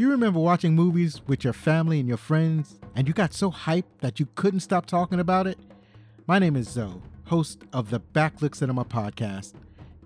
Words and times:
You 0.00 0.10
remember 0.10 0.40
watching 0.40 0.74
movies 0.74 1.20
with 1.26 1.44
your 1.44 1.52
family 1.52 2.00
and 2.00 2.08
your 2.08 2.16
friends, 2.16 2.80
and 2.96 3.06
you 3.06 3.12
got 3.12 3.34
so 3.34 3.50
hyped 3.50 3.98
that 4.00 4.18
you 4.18 4.28
couldn't 4.34 4.60
stop 4.60 4.86
talking 4.86 5.20
about 5.20 5.46
it? 5.46 5.58
My 6.26 6.38
name 6.38 6.56
is 6.56 6.70
Zoe, 6.70 7.02
host 7.26 7.64
of 7.74 7.90
the 7.90 8.00
Backlook 8.00 8.54
Cinema 8.54 8.86
podcast. 8.86 9.52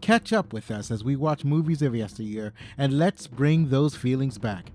Catch 0.00 0.32
up 0.32 0.52
with 0.52 0.68
us 0.72 0.90
as 0.90 1.04
we 1.04 1.14
watch 1.14 1.44
movies 1.44 1.80
of 1.80 1.94
yesteryear, 1.94 2.52
and 2.76 2.98
let's 2.98 3.28
bring 3.28 3.68
those 3.68 3.94
feelings 3.94 4.36
back. 4.36 4.72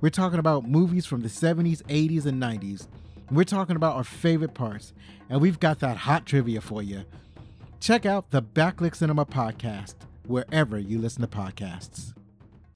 We're 0.00 0.10
talking 0.10 0.38
about 0.38 0.68
movies 0.68 1.04
from 1.04 1.22
the 1.22 1.28
70s, 1.28 1.82
80s, 1.88 2.24
and 2.24 2.40
90s. 2.40 2.86
We're 3.32 3.42
talking 3.42 3.74
about 3.74 3.96
our 3.96 4.04
favorite 4.04 4.54
parts, 4.54 4.92
and 5.28 5.40
we've 5.40 5.58
got 5.58 5.80
that 5.80 5.96
hot 5.96 6.26
trivia 6.26 6.60
for 6.60 6.80
you. 6.80 7.02
Check 7.80 8.06
out 8.06 8.30
the 8.30 8.42
Backlook 8.42 8.94
Cinema 8.94 9.26
podcast 9.26 9.96
wherever 10.28 10.78
you 10.78 11.00
listen 11.00 11.22
to 11.22 11.26
podcasts. 11.26 12.14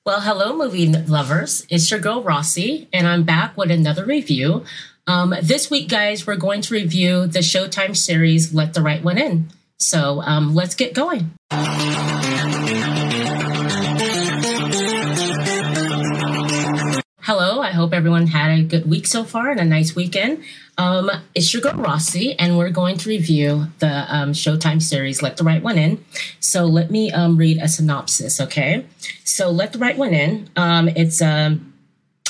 Well, 0.05 0.21
hello, 0.23 0.57
movie 0.57 0.89
lovers. 0.89 1.65
It's 1.71 1.89
your 1.89 2.01
girl 2.01 2.25
Rossi, 2.25 2.89
and 2.93 3.07
I'm 3.07 3.23
back 3.23 3.57
with 3.57 3.71
another 3.71 4.05
review. 4.05 4.65
Um, 5.07 5.33
this 5.41 5.71
week, 5.71 5.89
guys, 5.89 6.27
we're 6.27 6.35
going 6.35 6.61
to 6.63 6.75
review 6.75 7.29
the 7.29 7.39
Showtime 7.39 7.97
series 7.97 8.53
Let 8.53 8.75
the 8.75 8.83
Right 8.83 9.01
One 9.01 9.17
In. 9.17 9.51
So 9.79 10.21
um, 10.23 10.57
let's 10.57 10.75
get 10.75 10.93
going. 10.93 11.31
Hello, 17.21 17.61
I 17.61 17.71
hope 17.71 17.93
everyone 17.93 18.27
had 18.27 18.59
a 18.59 18.65
good 18.65 18.91
week 18.91 19.07
so 19.07 19.23
far 19.23 19.53
and 19.53 19.61
a 19.61 19.65
nice 19.65 19.95
weekend. 19.95 20.43
Um, 20.79 21.11
it's 21.35 21.53
your 21.53 21.63
girl 21.63 21.75
Rossi, 21.75 22.39
and 22.39 22.57
we're 22.57 22.71
going 22.71 22.97
to 22.99 23.09
review 23.09 23.67
the 23.79 24.07
um, 24.09 24.33
Showtime 24.33 24.81
series 24.81 25.23
Let 25.23 25.37
the 25.37 25.45
Right 25.45 25.63
One 25.63 25.79
In. 25.79 26.05
So 26.41 26.65
let 26.65 26.91
me 26.91 27.11
um, 27.13 27.37
read 27.37 27.59
a 27.59 27.69
synopsis, 27.69 28.41
okay? 28.41 28.87
So 29.25 29.51
Let 29.51 29.73
the 29.73 29.79
Right 29.79 29.99
One 29.99 30.15
In. 30.15 30.49
Um, 30.57 30.89
it's 30.89 31.21
um, 31.21 31.75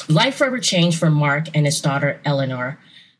life 0.09 0.37
forever 0.37 0.59
change 0.59 0.99
for 0.99 1.11
Mark 1.11 1.47
and 1.55 1.67
his 1.67 1.81
daughter 1.81 2.21
Eleanor. 2.25 2.79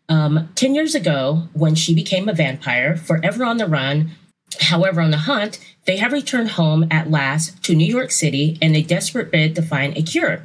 Um, 0.09 0.49
Ten 0.57 0.75
years 0.75 0.95
ago, 0.95 1.49
when 1.53 1.75
she 1.75 1.95
became 1.95 2.29
a 2.29 2.35
vampire, 2.35 2.97
forever 2.97 3.45
on 3.45 3.59
the 3.59 3.67
run, 3.67 4.11
however 4.61 5.01
on 5.01 5.13
the 5.13 5.19
hunt, 5.19 5.59
they 5.87 5.97
have 5.99 6.13
returned 6.13 6.51
home 6.51 6.87
at 6.91 7.11
last 7.11 7.63
to 7.65 7.75
New 7.75 7.87
York 7.87 8.11
City 8.11 8.59
in 8.61 8.75
a 8.75 8.83
desperate 8.83 9.31
bid 9.31 9.55
to 9.55 9.63
find 9.63 9.97
a 9.97 10.03
cure. 10.03 10.43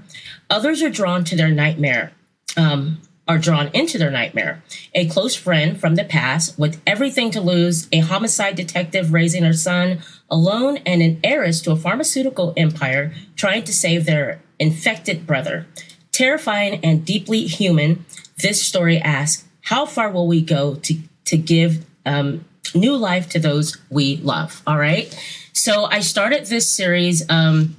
Others 0.50 0.82
are 0.84 0.90
drawn 0.90 1.24
to 1.26 1.36
their 1.36 1.50
nightmare. 1.50 2.12
Um, 2.56 3.02
are 3.28 3.38
drawn 3.38 3.70
into 3.74 3.98
their 3.98 4.12
nightmare. 4.12 4.64
A 4.94 5.08
close 5.08 5.36
friend 5.36 5.80
from 5.80 5.96
the 5.96 6.04
past 6.04 6.58
with 6.58 6.82
everything 6.88 7.30
to 7.32 7.42
lose, 7.42 7.88
a 7.92 8.00
homicide 8.00 8.56
detective 8.56 9.12
raising 9.14 9.44
her 9.44 9.54
son 9.54 10.00
alone, 10.30 10.78
and 10.86 11.02
an 11.02 11.20
heiress 11.24 11.62
to 11.62 11.72
a 11.72 11.76
pharmaceutical 11.76 12.54
empire 12.56 13.14
trying 13.36 13.64
to 13.64 13.74
save 13.74 14.06
their 14.06 14.42
infected 14.60 15.28
brother. 15.28 15.68
Terrifying 16.12 16.80
and 16.84 17.06
deeply 17.06 17.46
human, 17.46 18.06
this 18.42 18.62
story 18.62 18.98
asks 18.98 19.46
how 19.62 19.86
far 19.86 20.10
will 20.10 20.28
we 20.28 20.42
go 20.42 20.76
to, 20.76 20.98
to 21.26 21.38
give 21.38 21.86
um, 22.06 22.46
new 22.74 22.96
life 22.96 23.30
to 23.30 23.40
those 23.40 23.78
we 23.90 24.18
love? 24.18 24.62
All 24.66 24.78
right. 24.78 25.14
So 25.52 25.86
I 25.86 26.00
started 26.00 26.46
this 26.46 26.72
series 26.72 27.30
um, 27.30 27.76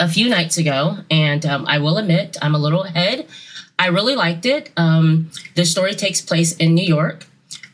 a 0.00 0.08
few 0.08 0.28
nights 0.28 0.56
ago, 0.56 0.98
and 1.10 1.44
um, 1.44 1.66
I 1.66 1.78
will 1.78 1.98
admit 1.98 2.38
I'm 2.40 2.54
a 2.54 2.58
little 2.58 2.84
ahead 2.84 3.26
I 3.78 3.86
really 3.86 4.16
liked 4.16 4.44
it. 4.44 4.70
Um, 4.76 5.30
the 5.54 5.64
story 5.64 5.94
takes 5.94 6.20
place 6.20 6.56
in 6.56 6.74
New 6.74 6.84
York. 6.84 7.26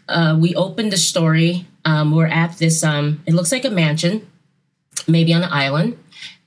Uh, 0.08 0.36
we 0.38 0.54
opened 0.54 0.92
the 0.92 0.98
story. 0.98 1.66
Um, 1.84 2.14
we're 2.14 2.26
at 2.26 2.58
this. 2.58 2.84
Um, 2.84 3.22
it 3.26 3.32
looks 3.34 3.52
like 3.52 3.64
a 3.64 3.70
mansion, 3.70 4.30
maybe 5.08 5.32
on 5.32 5.42
an 5.42 5.52
island, 5.52 5.98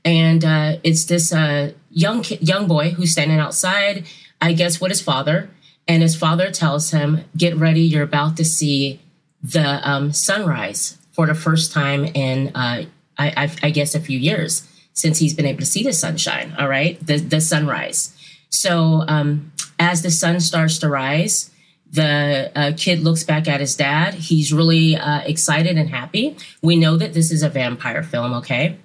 and 0.05 0.45
uh, 0.45 0.77
it's 0.83 1.05
this 1.05 1.33
uh, 1.33 1.71
young 1.89 2.23
young 2.39 2.67
boy 2.67 2.91
who's 2.91 3.11
standing 3.11 3.39
outside. 3.39 4.05
I 4.39 4.53
guess 4.53 4.79
with 4.79 4.91
his 4.91 5.01
father, 5.01 5.49
and 5.87 6.03
his 6.03 6.15
father 6.15 6.51
tells 6.51 6.91
him, 6.91 7.23
"Get 7.35 7.55
ready. 7.55 7.81
You're 7.81 8.03
about 8.03 8.37
to 8.37 8.45
see 8.45 8.99
the 9.41 9.87
um, 9.87 10.13
sunrise 10.13 10.97
for 11.11 11.25
the 11.25 11.35
first 11.35 11.71
time 11.71 12.05
in, 12.05 12.49
uh, 12.55 12.85
I, 13.17 13.45
I, 13.45 13.51
I 13.63 13.69
guess, 13.71 13.95
a 13.95 13.99
few 13.99 14.19
years 14.19 14.67
since 14.93 15.17
he's 15.17 15.33
been 15.33 15.45
able 15.45 15.59
to 15.59 15.65
see 15.65 15.83
the 15.83 15.93
sunshine. 15.93 16.53
All 16.59 16.67
right, 16.67 17.03
the 17.05 17.17
the 17.17 17.41
sunrise." 17.41 18.16
So 18.49 19.03
um, 19.07 19.51
as 19.79 20.01
the 20.01 20.11
sun 20.11 20.39
starts 20.39 20.79
to 20.79 20.89
rise, 20.89 21.51
the 21.91 22.51
uh, 22.55 22.71
kid 22.75 22.99
looks 23.01 23.23
back 23.23 23.47
at 23.47 23.59
his 23.59 23.75
dad. 23.75 24.13
He's 24.13 24.51
really 24.51 24.95
uh, 24.95 25.21
excited 25.21 25.77
and 25.77 25.89
happy. 25.89 26.37
We 26.61 26.75
know 26.75 26.97
that 26.97 27.13
this 27.13 27.31
is 27.31 27.43
a 27.43 27.49
vampire 27.49 28.03
film, 28.03 28.33
okay? 28.33 28.77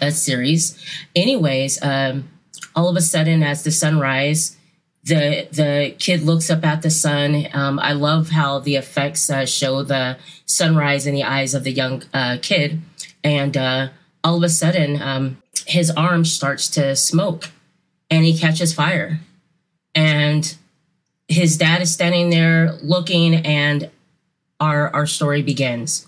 A 0.00 0.10
series. 0.10 0.78
Anyways, 1.16 1.82
um, 1.82 2.28
all 2.76 2.88
of 2.88 2.96
a 2.96 3.00
sudden, 3.00 3.42
as 3.42 3.64
the 3.64 3.70
sun 3.70 3.98
rises, 3.98 4.56
the 5.04 5.48
the 5.50 5.94
kid 5.98 6.22
looks 6.22 6.50
up 6.50 6.64
at 6.64 6.82
the 6.82 6.90
sun. 6.90 7.46
Um, 7.54 7.78
I 7.78 7.92
love 7.92 8.30
how 8.30 8.58
the 8.58 8.76
effects 8.76 9.30
uh, 9.30 9.46
show 9.46 9.82
the 9.82 10.18
sunrise 10.44 11.06
in 11.06 11.14
the 11.14 11.24
eyes 11.24 11.54
of 11.54 11.64
the 11.64 11.72
young 11.72 12.02
uh, 12.12 12.36
kid, 12.42 12.82
and 13.24 13.56
uh, 13.56 13.88
all 14.22 14.36
of 14.36 14.42
a 14.42 14.48
sudden, 14.50 15.00
um, 15.00 15.42
his 15.66 15.90
arm 15.90 16.26
starts 16.26 16.68
to 16.70 16.94
smoke 16.94 17.50
and 18.10 18.24
he 18.24 18.36
catches 18.36 18.72
fire. 18.72 19.20
And 19.94 20.56
his 21.28 21.56
dad 21.56 21.82
is 21.82 21.92
standing 21.92 22.30
there 22.30 22.72
looking, 22.82 23.34
and 23.34 23.90
our, 24.60 24.88
our 24.94 25.06
story 25.06 25.42
begins. 25.42 26.06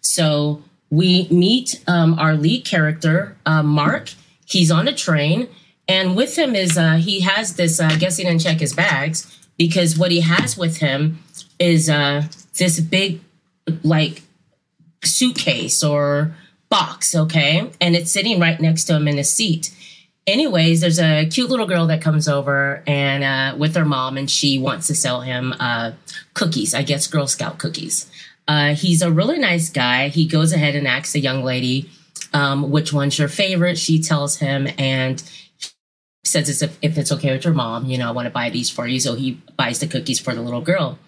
So 0.00 0.62
we 0.90 1.28
meet 1.30 1.82
um, 1.86 2.18
our 2.18 2.34
lead 2.34 2.64
character, 2.64 3.36
uh, 3.46 3.62
Mark. 3.62 4.10
He's 4.44 4.70
on 4.70 4.88
a 4.88 4.92
train, 4.92 5.48
and 5.88 6.16
with 6.16 6.36
him 6.36 6.54
is 6.54 6.76
uh, 6.76 6.96
he 6.96 7.20
has 7.20 7.54
this. 7.54 7.80
Uh, 7.80 7.88
I 7.92 7.96
guess 7.96 8.16
he 8.16 8.24
didn't 8.24 8.42
check 8.42 8.58
his 8.58 8.72
bags 8.72 9.48
because 9.56 9.98
what 9.98 10.10
he 10.10 10.20
has 10.20 10.56
with 10.56 10.78
him 10.78 11.22
is 11.58 11.88
uh, 11.88 12.24
this 12.58 12.80
big, 12.80 13.20
like, 13.82 14.22
suitcase 15.04 15.82
or 15.82 16.34
box. 16.68 17.14
Okay, 17.14 17.70
and 17.80 17.96
it's 17.96 18.12
sitting 18.12 18.40
right 18.40 18.60
next 18.60 18.84
to 18.84 18.96
him 18.96 19.08
in 19.08 19.16
his 19.16 19.32
seat 19.32 19.74
anyways, 20.30 20.80
there's 20.80 20.98
a 20.98 21.26
cute 21.26 21.50
little 21.50 21.66
girl 21.66 21.86
that 21.88 22.00
comes 22.00 22.28
over 22.28 22.82
and 22.86 23.24
uh, 23.24 23.56
with 23.58 23.74
her 23.76 23.84
mom, 23.84 24.16
and 24.16 24.30
she 24.30 24.58
wants 24.58 24.86
to 24.86 24.94
sell 24.94 25.20
him 25.20 25.54
uh, 25.60 25.92
cookies. 26.34 26.74
I 26.74 26.82
guess 26.82 27.06
Girl 27.06 27.26
Scout 27.26 27.58
cookies. 27.58 28.10
Uh, 28.48 28.74
he's 28.74 29.02
a 29.02 29.10
really 29.10 29.38
nice 29.38 29.70
guy. 29.70 30.08
He 30.08 30.26
goes 30.26 30.52
ahead 30.52 30.74
and 30.74 30.88
asks 30.88 31.12
the 31.12 31.20
young 31.20 31.44
lady 31.44 31.90
um, 32.32 32.70
which 32.70 32.92
one's 32.92 33.18
your 33.18 33.28
favorite. 33.28 33.78
She 33.78 34.02
tells 34.02 34.36
him, 34.36 34.68
and 34.78 35.22
says 36.24 36.62
if, 36.62 36.78
if 36.82 36.98
it's 36.98 37.12
okay 37.12 37.32
with 37.32 37.44
your 37.44 37.54
mom, 37.54 37.86
you 37.86 37.98
know, 37.98 38.08
I 38.08 38.12
want 38.12 38.26
to 38.26 38.30
buy 38.30 38.50
these 38.50 38.70
for 38.70 38.86
you. 38.86 39.00
So 39.00 39.14
he 39.14 39.40
buys 39.56 39.80
the 39.80 39.86
cookies 39.86 40.20
for 40.20 40.34
the 40.34 40.42
little 40.42 40.60
girl. 40.60 40.98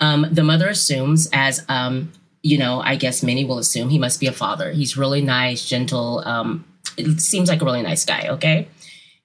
Um, 0.00 0.26
the 0.30 0.44
mother 0.44 0.68
assumes, 0.68 1.28
as 1.32 1.64
um, 1.68 2.12
you 2.42 2.58
know, 2.58 2.80
I 2.80 2.96
guess 2.96 3.22
many 3.22 3.44
will 3.44 3.58
assume, 3.58 3.90
he 3.90 3.98
must 3.98 4.20
be 4.20 4.26
a 4.26 4.32
father. 4.32 4.72
He's 4.72 4.96
really 4.96 5.20
nice, 5.20 5.68
gentle, 5.68 6.22
um, 6.26 6.64
it 6.96 7.20
seems 7.20 7.48
like 7.48 7.62
a 7.62 7.64
really 7.64 7.82
nice 7.82 8.04
guy. 8.04 8.28
Okay. 8.30 8.68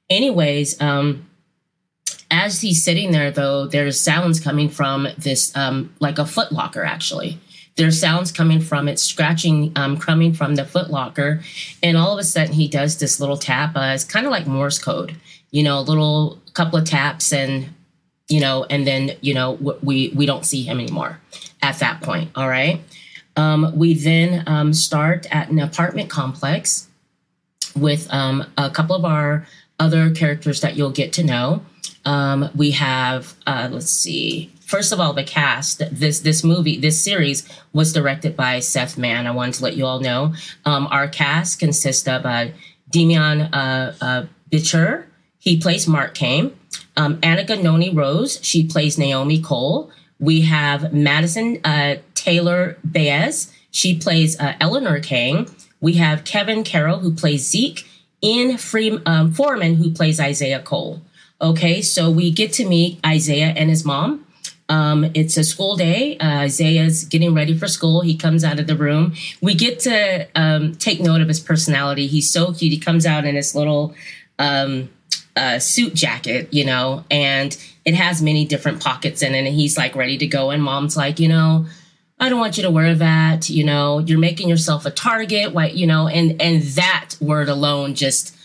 Anyways, 0.09 0.79
um, 0.81 1.27
as 2.31 2.61
he's 2.61 2.83
sitting 2.83 3.11
there, 3.11 3.31
though, 3.31 3.65
there's 3.67 3.99
sounds 3.99 4.39
coming 4.39 4.69
from 4.69 5.07
this, 5.17 5.55
um, 5.55 5.93
like 5.99 6.17
a 6.17 6.25
foot 6.25 6.51
locker, 6.51 6.83
actually. 6.83 7.39
There's 7.75 7.99
sounds 7.99 8.31
coming 8.31 8.61
from 8.61 8.87
it, 8.87 8.99
scratching, 8.99 9.71
um, 9.75 9.97
coming 9.97 10.33
from 10.33 10.55
the 10.55 10.65
foot 10.65 10.89
locker. 10.89 11.41
And 11.83 11.97
all 11.97 12.13
of 12.13 12.19
a 12.19 12.23
sudden, 12.23 12.53
he 12.53 12.67
does 12.67 12.99
this 12.99 13.19
little 13.19 13.37
tap. 13.37 13.75
Uh, 13.75 13.91
it's 13.93 14.03
kind 14.03 14.25
of 14.25 14.31
like 14.31 14.47
Morse 14.47 14.79
code, 14.79 15.15
you 15.51 15.61
know, 15.63 15.79
a 15.79 15.81
little 15.81 16.39
couple 16.53 16.79
of 16.79 16.85
taps, 16.85 17.33
and, 17.33 17.73
you 18.29 18.39
know, 18.39 18.65
and 18.69 18.87
then, 18.87 19.11
you 19.21 19.33
know, 19.33 19.53
we, 19.83 20.13
we 20.15 20.25
don't 20.25 20.45
see 20.45 20.63
him 20.63 20.79
anymore 20.79 21.19
at 21.61 21.79
that 21.79 22.01
point. 22.01 22.31
All 22.35 22.47
right. 22.47 22.81
Um, 23.35 23.73
we 23.75 23.93
then 23.93 24.43
um, 24.47 24.73
start 24.73 25.27
at 25.29 25.49
an 25.49 25.59
apartment 25.59 26.09
complex 26.09 26.87
with 27.75 28.11
um, 28.11 28.45
a 28.57 28.69
couple 28.69 28.95
of 28.95 29.05
our 29.05 29.47
other 29.79 30.09
characters 30.11 30.61
that 30.61 30.75
you'll 30.75 30.91
get 30.91 31.13
to 31.13 31.23
know. 31.23 31.61
Um, 32.05 32.49
we 32.55 32.71
have, 32.71 33.33
uh, 33.45 33.69
let's 33.71 33.89
see. 33.89 34.51
First 34.61 34.91
of 34.91 34.99
all, 34.99 35.13
the 35.13 35.23
cast. 35.23 35.83
This 35.91 36.21
this 36.21 36.43
movie, 36.43 36.77
this 36.77 37.01
series 37.01 37.47
was 37.73 37.93
directed 37.93 38.35
by 38.35 38.59
Seth 38.59 38.97
Mann. 38.97 39.27
I 39.27 39.31
wanted 39.31 39.55
to 39.55 39.63
let 39.63 39.75
you 39.75 39.85
all 39.85 39.99
know. 39.99 40.33
Um, 40.65 40.87
our 40.87 41.07
cast 41.07 41.59
consists 41.59 42.07
of 42.07 42.25
uh, 42.25 42.47
Demian 42.91 43.49
uh, 43.53 43.93
uh, 44.01 44.25
Bichir. 44.51 45.05
He 45.37 45.59
plays 45.59 45.87
Mark 45.87 46.15
Kane. 46.15 46.57
Um, 46.97 47.17
Anika 47.17 47.61
Noni 47.61 47.91
Rose. 47.91 48.39
She 48.41 48.65
plays 48.65 48.97
Naomi 48.97 49.39
Cole. 49.39 49.91
We 50.19 50.41
have 50.41 50.93
Madison 50.93 51.59
uh, 51.63 51.97
Taylor 52.15 52.77
Baez. 52.83 53.53
She 53.69 53.99
plays 53.99 54.39
uh, 54.39 54.53
Eleanor 54.59 54.99
Kane. 54.99 55.45
We 55.85 55.93
have 55.97 56.23
Kevin 56.23 56.63
Carroll, 56.63 56.97
who 56.97 57.13
plays 57.13 57.47
Zeke, 57.47 57.87
Ian 58.23 58.57
Free, 58.57 58.99
um, 59.05 59.31
Foreman, 59.31 59.75
who 59.75 59.91
plays 59.91 60.19
Isaiah 60.19 60.59
Cole. 60.59 60.99
Okay, 61.39 61.83
so 61.83 62.09
we 62.09 62.31
get 62.31 62.53
to 62.53 62.65
meet 62.67 62.99
Isaiah 63.05 63.53
and 63.55 63.69
his 63.69 63.85
mom. 63.85 64.25
Um, 64.67 65.11
it's 65.13 65.37
a 65.37 65.43
school 65.43 65.75
day. 65.75 66.17
Uh, 66.17 66.39
Isaiah's 66.39 67.03
getting 67.03 67.35
ready 67.35 67.55
for 67.55 67.67
school. 67.67 68.01
He 68.01 68.17
comes 68.17 68.43
out 68.43 68.59
of 68.59 68.65
the 68.65 68.75
room. 68.75 69.13
We 69.41 69.53
get 69.53 69.79
to 69.81 70.27
um, 70.33 70.73
take 70.77 71.01
note 71.01 71.21
of 71.21 71.27
his 71.27 71.39
personality. 71.39 72.07
He's 72.07 72.31
so 72.31 72.51
cute. 72.51 72.73
He 72.73 72.79
comes 72.79 73.05
out 73.05 73.23
in 73.23 73.35
his 73.35 73.53
little, 73.53 73.93
um, 74.39 74.89
uh, 75.35 75.59
suit 75.59 75.93
jacket, 75.93 76.51
you 76.51 76.65
know, 76.65 77.05
and 77.11 77.55
it 77.85 77.93
has 77.93 78.23
many 78.23 78.43
different 78.43 78.81
pockets 78.81 79.21
in 79.21 79.35
it. 79.35 79.45
And 79.45 79.55
he's 79.55 79.77
like 79.77 79.95
ready 79.95 80.17
to 80.17 80.25
go. 80.25 80.49
And 80.49 80.63
mom's 80.63 80.97
like, 80.97 81.19
you 81.19 81.27
know, 81.27 81.67
I 82.19 82.29
don't 82.29 82.39
want 82.39 82.57
you 82.57 82.63
to 82.63 82.71
wear 82.71 82.95
that. 82.95 83.49
You 83.49 83.63
know, 83.63 83.99
you're 83.99 84.19
making 84.19 84.49
yourself 84.49 84.85
a 84.85 84.91
target. 84.91 85.53
Why, 85.53 85.67
you 85.67 85.85
know, 85.85 86.07
and 86.07 86.41
and 86.41 86.61
that 86.61 87.15
word 87.19 87.49
alone 87.49 87.95
just, 87.95 88.35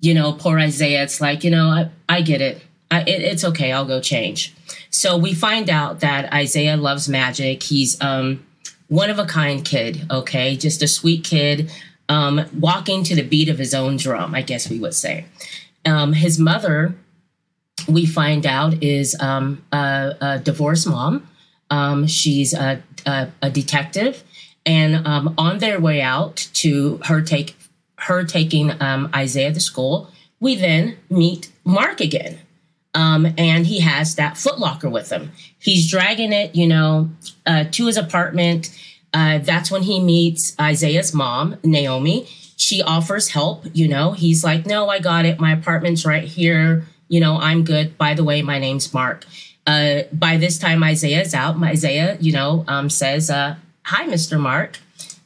you 0.00 0.14
know, 0.14 0.32
poor 0.32 0.58
Isaiah. 0.58 1.02
It's 1.02 1.20
like, 1.20 1.42
you 1.42 1.50
know, 1.50 1.68
I, 1.68 1.90
I 2.08 2.20
get 2.20 2.40
it. 2.40 2.62
I, 2.90 3.00
it. 3.02 3.22
It's 3.22 3.44
okay. 3.44 3.72
I'll 3.72 3.86
go 3.86 4.00
change. 4.00 4.54
So 4.90 5.16
we 5.16 5.34
find 5.34 5.70
out 5.70 6.00
that 6.00 6.32
Isaiah 6.32 6.76
loves 6.76 7.08
magic. 7.08 7.62
He's 7.62 8.00
um 8.02 8.44
one 8.88 9.10
of 9.10 9.18
a 9.18 9.24
kind 9.24 9.64
kid. 9.64 10.06
Okay, 10.10 10.56
just 10.56 10.82
a 10.82 10.88
sweet 10.88 11.24
kid, 11.24 11.70
um, 12.08 12.44
walking 12.58 13.02
to 13.04 13.14
the 13.14 13.22
beat 13.22 13.48
of 13.48 13.58
his 13.58 13.74
own 13.74 13.96
drum. 13.96 14.34
I 14.34 14.42
guess 14.42 14.68
we 14.68 14.78
would 14.78 14.94
say. 14.94 15.24
Um, 15.84 16.12
his 16.12 16.38
mother, 16.38 16.94
we 17.88 18.06
find 18.06 18.44
out, 18.44 18.82
is 18.82 19.16
um, 19.20 19.64
a, 19.72 20.14
a 20.20 20.38
divorced 20.38 20.86
mom. 20.88 21.28
Um, 21.70 22.06
she's 22.06 22.54
a, 22.54 22.82
a, 23.04 23.28
a, 23.42 23.50
detective, 23.50 24.22
and 24.64 25.06
um, 25.06 25.34
on 25.36 25.58
their 25.58 25.80
way 25.80 26.00
out 26.00 26.48
to 26.54 27.00
her 27.04 27.20
take 27.22 27.56
her 27.98 28.24
taking 28.24 28.80
um, 28.80 29.10
Isaiah 29.14 29.52
to 29.52 29.60
school, 29.60 30.10
we 30.38 30.54
then 30.54 30.96
meet 31.10 31.50
Mark 31.64 32.00
again, 32.00 32.38
um, 32.94 33.26
and 33.36 33.66
he 33.66 33.80
has 33.80 34.14
that 34.14 34.34
footlocker 34.34 34.90
with 34.90 35.10
him. 35.10 35.32
He's 35.58 35.90
dragging 35.90 36.32
it, 36.32 36.54
you 36.54 36.68
know, 36.68 37.10
uh, 37.46 37.64
to 37.72 37.86
his 37.86 37.96
apartment. 37.96 38.70
Uh, 39.12 39.38
that's 39.38 39.70
when 39.70 39.82
he 39.82 39.98
meets 39.98 40.54
Isaiah's 40.60 41.12
mom, 41.14 41.56
Naomi 41.64 42.28
she 42.56 42.82
offers 42.82 43.28
help, 43.28 43.64
you 43.74 43.86
know. 43.86 44.12
He's 44.12 44.42
like, 44.42 44.66
"No, 44.66 44.88
I 44.88 44.98
got 44.98 45.26
it. 45.26 45.38
My 45.38 45.52
apartment's 45.52 46.04
right 46.04 46.24
here. 46.24 46.86
You 47.08 47.20
know, 47.20 47.38
I'm 47.38 47.62
good. 47.64 47.96
By 47.98 48.14
the 48.14 48.24
way, 48.24 48.42
my 48.42 48.58
name's 48.58 48.92
Mark." 48.92 49.26
Uh, 49.66 50.02
by 50.12 50.36
this 50.36 50.58
time, 50.58 50.82
Isaiah's 50.82 51.34
out. 51.34 51.60
Isaiah, 51.62 52.16
you 52.20 52.32
know, 52.32 52.64
um, 52.68 52.88
says, 52.88 53.30
uh, 53.30 53.56
"Hi, 53.84 54.06
Mr. 54.06 54.38
Mark," 54.38 54.78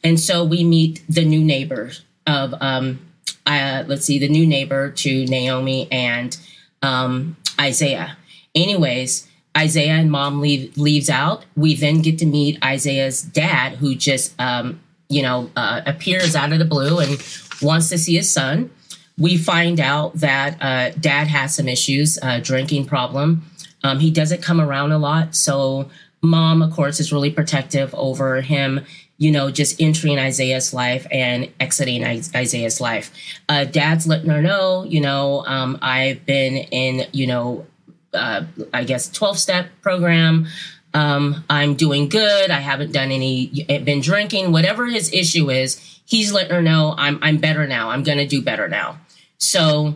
and 0.02 0.18
so 0.18 0.44
we 0.44 0.64
meet 0.64 1.02
the 1.08 1.24
new 1.24 1.44
neighbor 1.44 1.92
of, 2.26 2.54
um, 2.60 3.00
uh, 3.46 3.84
let's 3.86 4.04
see, 4.04 4.18
the 4.18 4.28
new 4.28 4.46
neighbor 4.46 4.90
to 4.90 5.26
Naomi 5.26 5.88
and 5.92 6.36
um, 6.82 7.36
Isaiah. 7.60 8.16
Anyways, 8.54 9.26
Isaiah 9.56 9.94
and 9.94 10.10
mom 10.10 10.40
leave, 10.40 10.76
leaves 10.76 11.10
out. 11.10 11.44
We 11.56 11.74
then 11.74 12.00
get 12.00 12.18
to 12.20 12.26
meet 12.26 12.64
Isaiah's 12.64 13.20
dad, 13.22 13.74
who 13.74 13.94
just 13.94 14.34
um, 14.40 14.80
you 15.10 15.22
know, 15.22 15.50
uh, 15.56 15.82
appears 15.84 16.34
out 16.34 16.52
of 16.52 16.58
the 16.58 16.64
blue 16.64 17.00
and 17.00 17.22
wants 17.60 17.90
to 17.90 17.98
see 17.98 18.14
his 18.14 18.32
son. 18.32 18.70
We 19.18 19.36
find 19.36 19.78
out 19.78 20.14
that 20.14 20.56
uh, 20.62 20.96
dad 20.98 21.26
has 21.26 21.54
some 21.54 21.68
issues, 21.68 22.18
uh, 22.22 22.40
drinking 22.40 22.86
problem. 22.86 23.44
Um, 23.82 23.98
he 23.98 24.10
doesn't 24.10 24.42
come 24.42 24.60
around 24.60 24.92
a 24.92 24.98
lot. 24.98 25.34
So 25.34 25.90
mom, 26.22 26.62
of 26.62 26.72
course, 26.72 27.00
is 27.00 27.12
really 27.12 27.30
protective 27.30 27.94
over 27.94 28.40
him, 28.40 28.84
you 29.18 29.30
know, 29.30 29.50
just 29.50 29.80
entering 29.80 30.18
Isaiah's 30.18 30.74
life 30.74 31.06
and 31.10 31.50
exiting 31.58 32.04
Isaiah's 32.04 32.80
life. 32.80 33.10
Uh, 33.48 33.64
dad's 33.64 34.06
letting 34.06 34.30
her 34.30 34.42
know, 34.42 34.84
you 34.84 35.00
know, 35.00 35.44
um, 35.46 35.78
I've 35.80 36.26
been 36.26 36.56
in, 36.56 37.06
you 37.12 37.26
know, 37.26 37.66
uh, 38.12 38.44
I 38.74 38.84
guess 38.84 39.10
12 39.10 39.38
step 39.38 39.68
program 39.82 40.46
um, 40.92 41.44
I'm 41.48 41.74
doing 41.74 42.08
good. 42.08 42.50
I 42.50 42.60
haven't 42.60 42.92
done 42.92 43.10
any, 43.10 43.64
been 43.68 44.00
drinking, 44.00 44.52
whatever 44.52 44.86
his 44.86 45.12
issue 45.12 45.50
is. 45.50 45.80
He's 46.04 46.32
letting 46.32 46.50
her 46.52 46.62
know 46.62 46.94
I'm 46.98 47.20
I'm 47.22 47.38
better 47.38 47.66
now. 47.66 47.90
I'm 47.90 48.02
going 48.02 48.18
to 48.18 48.26
do 48.26 48.42
better 48.42 48.68
now. 48.68 48.98
So 49.38 49.94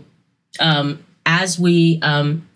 um, 0.61 1.05
as 1.27 1.59
we 1.59 1.99
um, 2.03 2.49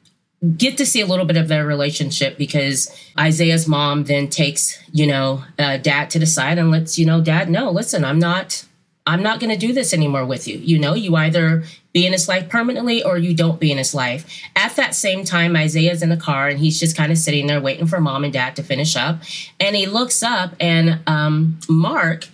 get 0.57 0.77
to 0.79 0.87
see 0.87 1.01
a 1.01 1.07
little 1.07 1.25
bit 1.25 1.37
of 1.37 1.49
their 1.49 1.67
relationship, 1.67 2.39
because 2.39 2.95
Isaiah's 3.19 3.67
mom 3.67 4.05
then 4.05 4.29
takes 4.29 4.79
you 4.93 5.07
know 5.07 5.45
uh, 5.59 5.79
dad 5.79 6.11
to 6.11 6.19
the 6.19 6.27
side 6.27 6.59
and 6.59 6.71
lets 6.71 6.99
you 6.99 7.07
know 7.07 7.21
dad 7.21 7.51
know. 7.51 7.71
Listen, 7.71 8.05
I'm 8.05 8.19
not 8.19 8.65
I'm 9.09 9.23
not 9.23 9.41
going 9.41 9.51
to 9.51 9.67
do 9.67 9.73
this 9.73 9.95
anymore 9.95 10.27
with 10.27 10.47
you. 10.47 10.59
You 10.59 10.79
know, 10.79 10.93
you 10.93 11.17
either 11.17 11.65
be 11.95 12.05
in 12.05 12.13
his 12.13 12.29
life 12.29 12.51
permanently 12.51 13.03
or 13.03 13.17
you 13.17 13.35
don't 13.35 13.59
be 13.59 13.73
in 13.73 13.79
his 13.79 13.95
life. 13.95 14.43
At 14.55 14.77
that 14.77 14.95
same 14.95 15.25
time, 15.25 15.57
Isaiah's 15.57 16.03
in 16.03 16.11
the 16.11 16.17
car 16.19 16.49
and 16.49 16.59
he's 16.59 16.79
just 16.79 16.95
kind 16.95 17.11
of 17.11 17.17
sitting 17.17 17.47
there 17.47 17.59
waiting 17.59 17.87
for 17.87 18.03
mom 18.03 18.23
and 18.23 18.33
dad 18.35 18.55
to 18.57 18.63
finish 18.63 18.97
up. 18.97 19.21
And 19.59 19.75
he 19.75 19.87
looks 19.87 20.23
up 20.23 20.55
and 20.61 21.01
um, 21.07 21.59
Mark 21.71 22.29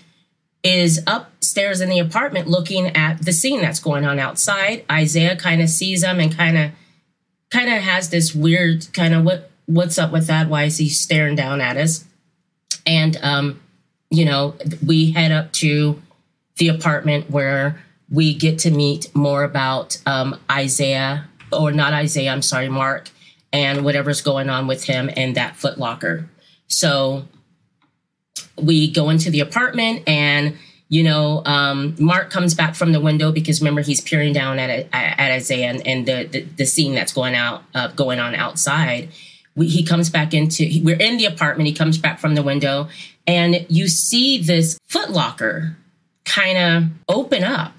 is 0.65 1.01
upstairs 1.07 1.81
in 1.81 1.91
the 1.91 2.01
apartment 2.01 2.49
looking 2.49 2.89
at 2.97 3.25
the 3.25 3.33
scene 3.33 3.61
that's 3.61 3.79
going 3.79 4.05
on 4.05 4.19
outside. 4.19 4.85
Isaiah 4.91 5.37
kind 5.37 5.63
of 5.63 5.69
sees 5.69 6.03
him 6.03 6.19
and 6.19 6.37
kind 6.37 6.59
of 6.59 6.71
kind 7.55 7.73
of 7.73 7.81
has 7.83 8.11
this 8.11 8.35
weird 8.35 8.93
kind 8.93 9.15
of 9.15 9.25
what 9.25 9.51
what's 9.67 9.97
up 9.97 10.13
with 10.13 10.27
that? 10.27 10.49
Why 10.49 10.65
is 10.65 10.79
he 10.79 10.89
staring 10.89 11.37
down 11.37 11.61
at 11.61 11.77
us? 11.77 12.05
And 12.85 13.17
um, 13.23 13.61
you 14.11 14.25
know, 14.25 14.57
we 14.85 15.13
head 15.13 15.31
up 15.31 15.53
to 15.55 16.03
the 16.57 16.69
apartment 16.69 17.31
where 17.31 17.81
we 18.11 18.35
get 18.35 18.59
to 18.61 18.71
meet 18.71 19.15
more 19.15 19.45
about 19.45 20.01
um, 20.05 20.39
Isaiah, 20.51 21.27
or 21.53 21.71
not 21.71 21.93
Isaiah, 21.93 22.33
I'm 22.33 22.43
sorry, 22.43 22.69
Mark, 22.69 23.09
and 23.53 23.85
whatever's 23.85 24.21
going 24.21 24.51
on 24.51 24.67
with 24.67 24.85
him 24.85 25.09
and 25.17 25.37
that 25.37 25.55
footlocker. 25.55 26.27
So 26.67 27.27
we 28.61 28.91
go 28.91 29.11
into 29.11 29.31
the 29.31 29.41
apartment 29.41 30.03
and 30.09 30.59
you 30.89 31.03
know 31.03 31.43
um, 31.45 31.95
mark 31.99 32.31
comes 32.31 32.55
back 32.55 32.75
from 32.75 32.93
the 32.93 33.01
window 33.01 33.33
because 33.33 33.61
remember 33.61 33.81
he's 33.81 34.01
peering 34.01 34.33
down 34.33 34.59
at, 34.59 34.87
at 34.93 35.33
isaiah 35.33 35.69
and, 35.69 35.87
and 35.87 36.07
the, 36.07 36.29
the, 36.31 36.43
the 36.43 36.67
scene 36.67 36.95
that's 36.95 37.13
going 37.13 37.35
out 37.35 37.63
uh, 37.75 37.89
going 37.89 38.19
on 38.19 38.35
outside. 38.35 39.09
We, 39.57 39.69
he 39.69 39.85
comes 39.85 40.11
back 40.11 40.35
into 40.35 40.69
we're 40.83 40.97
in 40.97 41.17
the 41.17 41.27
apartment. 41.27 41.69
He 41.69 41.75
comes 41.75 41.97
back 41.97 42.19
from 42.19 42.35
the 42.35 42.43
window 42.43 42.89
and 43.27 43.65
you 43.69 43.89
see 43.89 44.39
this 44.39 44.79
footlocker 44.91 45.77
kind 46.25 46.59
of 46.59 46.85
open 47.09 47.45
up 47.45 47.73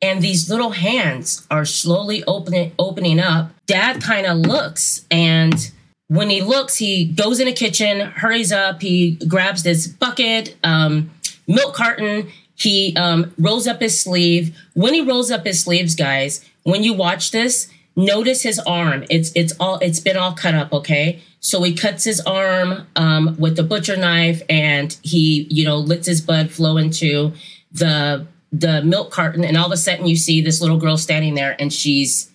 and 0.00 0.22
these 0.22 0.48
little 0.48 0.70
hands 0.70 1.46
are 1.50 1.64
slowly 1.64 2.22
opening 2.24 2.72
opening 2.78 3.18
up. 3.20 3.50
Dad 3.66 4.02
kind 4.02 4.26
of 4.26 4.38
looks 4.38 5.04
and 5.10 5.70
when 6.08 6.30
he 6.30 6.40
looks 6.40 6.76
he 6.76 7.04
goes 7.04 7.38
in 7.38 7.46
the 7.46 7.52
kitchen 7.52 8.00
hurries 8.00 8.50
up 8.50 8.80
he 8.80 9.16
grabs 9.28 9.62
this 9.62 9.86
bucket 9.86 10.56
um, 10.64 11.10
milk 11.48 11.74
carton 11.74 12.28
he 12.58 12.94
um, 12.96 13.32
rolls 13.38 13.68
up 13.68 13.80
his 13.80 14.00
sleeve. 14.00 14.56
When 14.74 14.92
he 14.92 15.00
rolls 15.00 15.30
up 15.30 15.46
his 15.46 15.62
sleeves 15.62 15.94
guys 15.94 16.44
when 16.64 16.82
you 16.82 16.92
watch 16.92 17.30
this 17.30 17.68
notice 17.94 18.42
his 18.42 18.58
arm. 18.60 19.04
It's 19.08 19.30
it's 19.34 19.52
all 19.60 19.78
it's 19.78 20.00
been 20.00 20.16
all 20.16 20.32
cut 20.32 20.54
up 20.54 20.72
okay? 20.72 21.22
So 21.40 21.62
he 21.62 21.74
cuts 21.74 22.02
his 22.02 22.20
arm 22.20 22.86
um, 22.96 23.36
with 23.38 23.56
the 23.56 23.62
butcher 23.62 23.96
knife 23.96 24.42
and 24.48 24.96
he 25.02 25.46
you 25.50 25.64
know 25.64 25.78
lets 25.78 26.08
his 26.08 26.20
blood 26.20 26.50
flow 26.50 26.76
into 26.76 27.32
the 27.70 28.26
the 28.50 28.82
milk 28.82 29.12
carton. 29.12 29.44
And 29.44 29.56
all 29.56 29.66
of 29.66 29.72
a 29.72 29.76
sudden 29.76 30.06
you 30.06 30.16
see 30.16 30.40
this 30.40 30.60
little 30.60 30.78
girl 30.78 30.96
standing 30.96 31.34
there 31.34 31.54
and 31.60 31.72
she's 31.72 32.28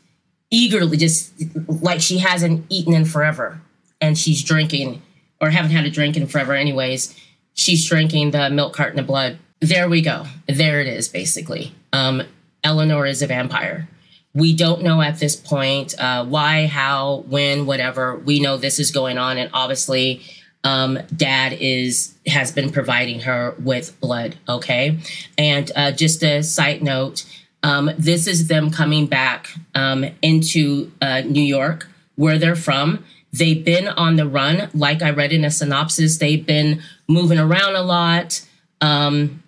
eagerly 0.49 0.95
just 0.95 1.33
like 1.67 1.99
she 1.99 2.19
hasn't 2.19 2.65
eaten 2.69 2.93
in 2.93 3.03
forever. 3.03 3.59
And 3.99 4.17
she's 4.17 4.41
drinking 4.41 5.01
or 5.41 5.49
haven't 5.49 5.71
had 5.71 5.85
a 5.85 5.89
drink 5.89 6.15
in 6.15 6.27
forever 6.27 6.53
anyways 6.53 7.13
she's 7.53 7.87
drinking 7.87 8.31
the 8.31 8.49
milk 8.49 8.73
carton 8.73 8.99
of 8.99 9.07
blood 9.07 9.37
there 9.59 9.89
we 9.89 10.01
go 10.01 10.25
there 10.47 10.81
it 10.81 10.87
is 10.87 11.07
basically 11.07 11.73
um, 11.93 12.21
eleanor 12.63 13.05
is 13.05 13.21
a 13.21 13.27
vampire 13.27 13.87
we 14.35 14.53
don't 14.53 14.81
know 14.81 15.01
at 15.01 15.19
this 15.19 15.35
point 15.35 15.97
uh, 15.99 16.25
why 16.25 16.65
how 16.65 17.23
when 17.27 17.65
whatever 17.65 18.17
we 18.17 18.39
know 18.39 18.57
this 18.57 18.79
is 18.79 18.91
going 18.91 19.17
on 19.17 19.37
and 19.37 19.49
obviously 19.53 20.21
um, 20.63 20.99
dad 21.15 21.53
is 21.59 22.15
has 22.27 22.51
been 22.51 22.71
providing 22.71 23.21
her 23.21 23.55
with 23.59 23.99
blood. 23.99 24.35
Okay, 24.47 24.97
and 25.37 25.71
uh, 25.75 25.91
just 25.91 26.23
a 26.23 26.41
side 26.41 26.81
note, 26.81 27.25
um, 27.63 27.91
this 27.97 28.27
is 28.27 28.47
them 28.47 28.71
coming 28.71 29.07
back 29.07 29.49
um, 29.75 30.05
into 30.21 30.91
uh, 31.01 31.21
New 31.21 31.43
York, 31.43 31.87
where 32.15 32.37
they're 32.37 32.55
from. 32.55 33.03
They've 33.31 33.63
been 33.63 33.87
on 33.87 34.15
the 34.15 34.27
run, 34.27 34.69
like 34.75 35.01
I 35.01 35.09
read 35.09 35.33
in 35.33 35.43
a 35.43 35.49
synopsis. 35.49 36.17
They've 36.17 36.45
been 36.45 36.83
moving 37.07 37.39
around 37.39 37.75
a 37.75 37.81
lot. 37.81 38.45
Um, 38.81 39.43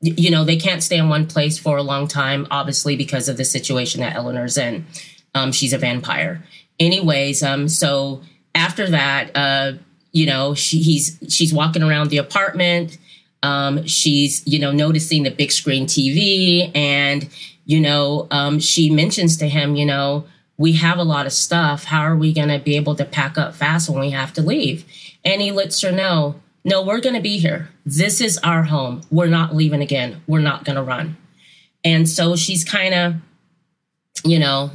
you 0.00 0.30
know, 0.30 0.44
they 0.44 0.56
can't 0.56 0.82
stay 0.82 0.98
in 0.98 1.08
one 1.08 1.26
place 1.26 1.58
for 1.58 1.78
a 1.78 1.82
long 1.82 2.08
time, 2.08 2.46
obviously, 2.50 2.96
because 2.96 3.28
of 3.28 3.36
the 3.38 3.44
situation 3.44 4.00
that 4.02 4.14
Eleanor's 4.14 4.58
in. 4.58 4.84
Um, 5.34 5.50
she's 5.50 5.72
a 5.72 5.78
vampire. 5.78 6.42
Anyways, 6.78 7.42
um, 7.42 7.68
so 7.68 8.22
after 8.54 8.88
that, 8.90 9.30
uh, 9.34 9.72
you 10.14 10.24
know 10.24 10.54
she, 10.54 10.78
he's 10.78 11.18
she's 11.28 11.52
walking 11.52 11.82
around 11.82 12.08
the 12.08 12.16
apartment 12.16 12.96
um, 13.42 13.86
she's 13.86 14.46
you 14.46 14.58
know 14.58 14.72
noticing 14.72 15.24
the 15.24 15.30
big 15.30 15.52
screen 15.52 15.84
tv 15.84 16.74
and 16.74 17.28
you 17.66 17.78
know 17.78 18.26
um, 18.30 18.58
she 18.58 18.88
mentions 18.88 19.36
to 19.36 19.46
him 19.46 19.76
you 19.76 19.84
know 19.84 20.24
we 20.56 20.72
have 20.72 20.98
a 20.98 21.02
lot 21.02 21.26
of 21.26 21.32
stuff 21.32 21.84
how 21.84 22.00
are 22.00 22.16
we 22.16 22.32
going 22.32 22.48
to 22.48 22.58
be 22.58 22.76
able 22.76 22.94
to 22.94 23.04
pack 23.04 23.36
up 23.36 23.54
fast 23.54 23.90
when 23.90 24.00
we 24.00 24.10
have 24.10 24.32
to 24.32 24.40
leave 24.40 24.86
and 25.24 25.42
he 25.42 25.52
lets 25.52 25.82
her 25.82 25.92
know 25.92 26.36
no 26.64 26.82
we're 26.82 27.00
going 27.00 27.14
to 27.14 27.20
be 27.20 27.38
here 27.38 27.68
this 27.84 28.20
is 28.20 28.38
our 28.38 28.64
home 28.64 29.00
we're 29.10 29.26
not 29.26 29.54
leaving 29.54 29.80
again 29.80 30.20
we're 30.26 30.40
not 30.40 30.64
going 30.64 30.76
to 30.76 30.82
run 30.82 31.16
and 31.84 32.08
so 32.08 32.36
she's 32.36 32.64
kind 32.64 32.94
of 32.94 33.14
you 34.24 34.38
know 34.38 34.70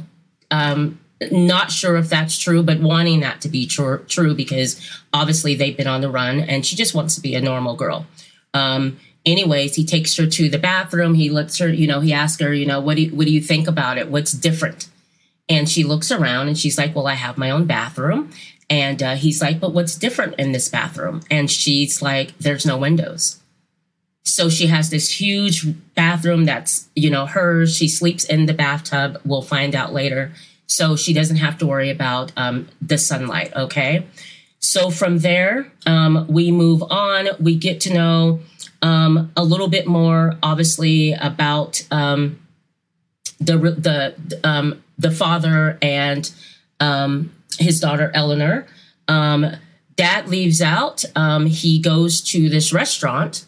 um, 0.50 0.98
not 1.30 1.70
sure 1.70 1.96
if 1.96 2.08
that's 2.08 2.38
true, 2.38 2.62
but 2.62 2.80
wanting 2.80 3.20
that 3.20 3.40
to 3.42 3.48
be 3.48 3.66
true, 3.66 4.04
true 4.08 4.34
because 4.34 4.80
obviously 5.12 5.54
they've 5.54 5.76
been 5.76 5.86
on 5.86 6.00
the 6.00 6.10
run 6.10 6.40
and 6.40 6.64
she 6.64 6.76
just 6.76 6.94
wants 6.94 7.14
to 7.14 7.20
be 7.20 7.34
a 7.34 7.40
normal 7.40 7.76
girl. 7.76 8.06
Um, 8.54 8.98
anyways, 9.26 9.74
he 9.74 9.84
takes 9.84 10.16
her 10.16 10.26
to 10.26 10.48
the 10.48 10.58
bathroom. 10.58 11.14
He 11.14 11.28
lets 11.28 11.58
her, 11.58 11.68
you 11.68 11.86
know, 11.86 12.00
he 12.00 12.12
asks 12.12 12.40
her, 12.40 12.54
you 12.54 12.66
know, 12.66 12.80
what 12.80 12.96
do 12.96 13.02
you, 13.02 13.14
what 13.14 13.26
do 13.26 13.32
you 13.32 13.42
think 13.42 13.68
about 13.68 13.98
it? 13.98 14.10
What's 14.10 14.32
different? 14.32 14.88
And 15.48 15.68
she 15.68 15.84
looks 15.84 16.10
around 16.10 16.48
and 16.48 16.56
she's 16.56 16.78
like, 16.78 16.94
well, 16.94 17.06
I 17.06 17.14
have 17.14 17.36
my 17.36 17.50
own 17.50 17.66
bathroom. 17.66 18.30
And 18.70 19.02
uh, 19.02 19.16
he's 19.16 19.42
like, 19.42 19.60
but 19.60 19.74
what's 19.74 19.96
different 19.96 20.36
in 20.38 20.52
this 20.52 20.68
bathroom? 20.68 21.22
And 21.30 21.50
she's 21.50 22.00
like, 22.00 22.38
there's 22.38 22.64
no 22.64 22.78
windows. 22.78 23.40
So 24.24 24.48
she 24.48 24.68
has 24.68 24.90
this 24.90 25.20
huge 25.20 25.66
bathroom 25.94 26.44
that's, 26.44 26.88
you 26.94 27.10
know, 27.10 27.26
hers. 27.26 27.76
She 27.76 27.88
sleeps 27.88 28.24
in 28.24 28.46
the 28.46 28.54
bathtub. 28.54 29.20
We'll 29.24 29.42
find 29.42 29.74
out 29.74 29.92
later. 29.92 30.32
So 30.66 30.94
she 30.94 31.12
doesn't 31.12 31.36
have 31.36 31.58
to 31.58 31.66
worry 31.66 31.90
about 31.90 32.32
um, 32.36 32.68
the 32.80 32.96
sunlight. 32.96 33.52
Okay. 33.56 34.06
So 34.60 34.90
from 34.90 35.18
there, 35.18 35.72
um, 35.84 36.26
we 36.28 36.52
move 36.52 36.82
on. 36.82 37.28
We 37.40 37.56
get 37.56 37.80
to 37.82 37.92
know 37.92 38.40
um, 38.82 39.32
a 39.36 39.42
little 39.42 39.68
bit 39.68 39.86
more, 39.86 40.36
obviously, 40.42 41.12
about 41.12 41.82
um, 41.90 42.38
the 43.40 43.56
the 43.56 44.40
um, 44.44 44.84
the 44.98 45.10
father 45.10 45.78
and 45.82 46.30
um, 46.78 47.32
his 47.58 47.80
daughter 47.80 48.10
Eleanor. 48.14 48.66
Um, 49.08 49.56
dad 49.96 50.28
leaves 50.28 50.62
out. 50.62 51.04
Um, 51.16 51.46
he 51.46 51.78
goes 51.80 52.20
to 52.22 52.48
this 52.48 52.72
restaurant, 52.72 53.44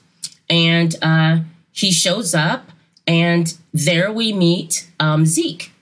and 0.51 0.95
uh, 1.03 1.39
he 1.73 1.93
shows 1.93 2.35
up, 2.35 2.71
and 3.07 3.55
there 3.73 4.13
we 4.13 4.33
meet 4.33 4.89
um, 5.01 5.25
Zeke. 5.25 5.73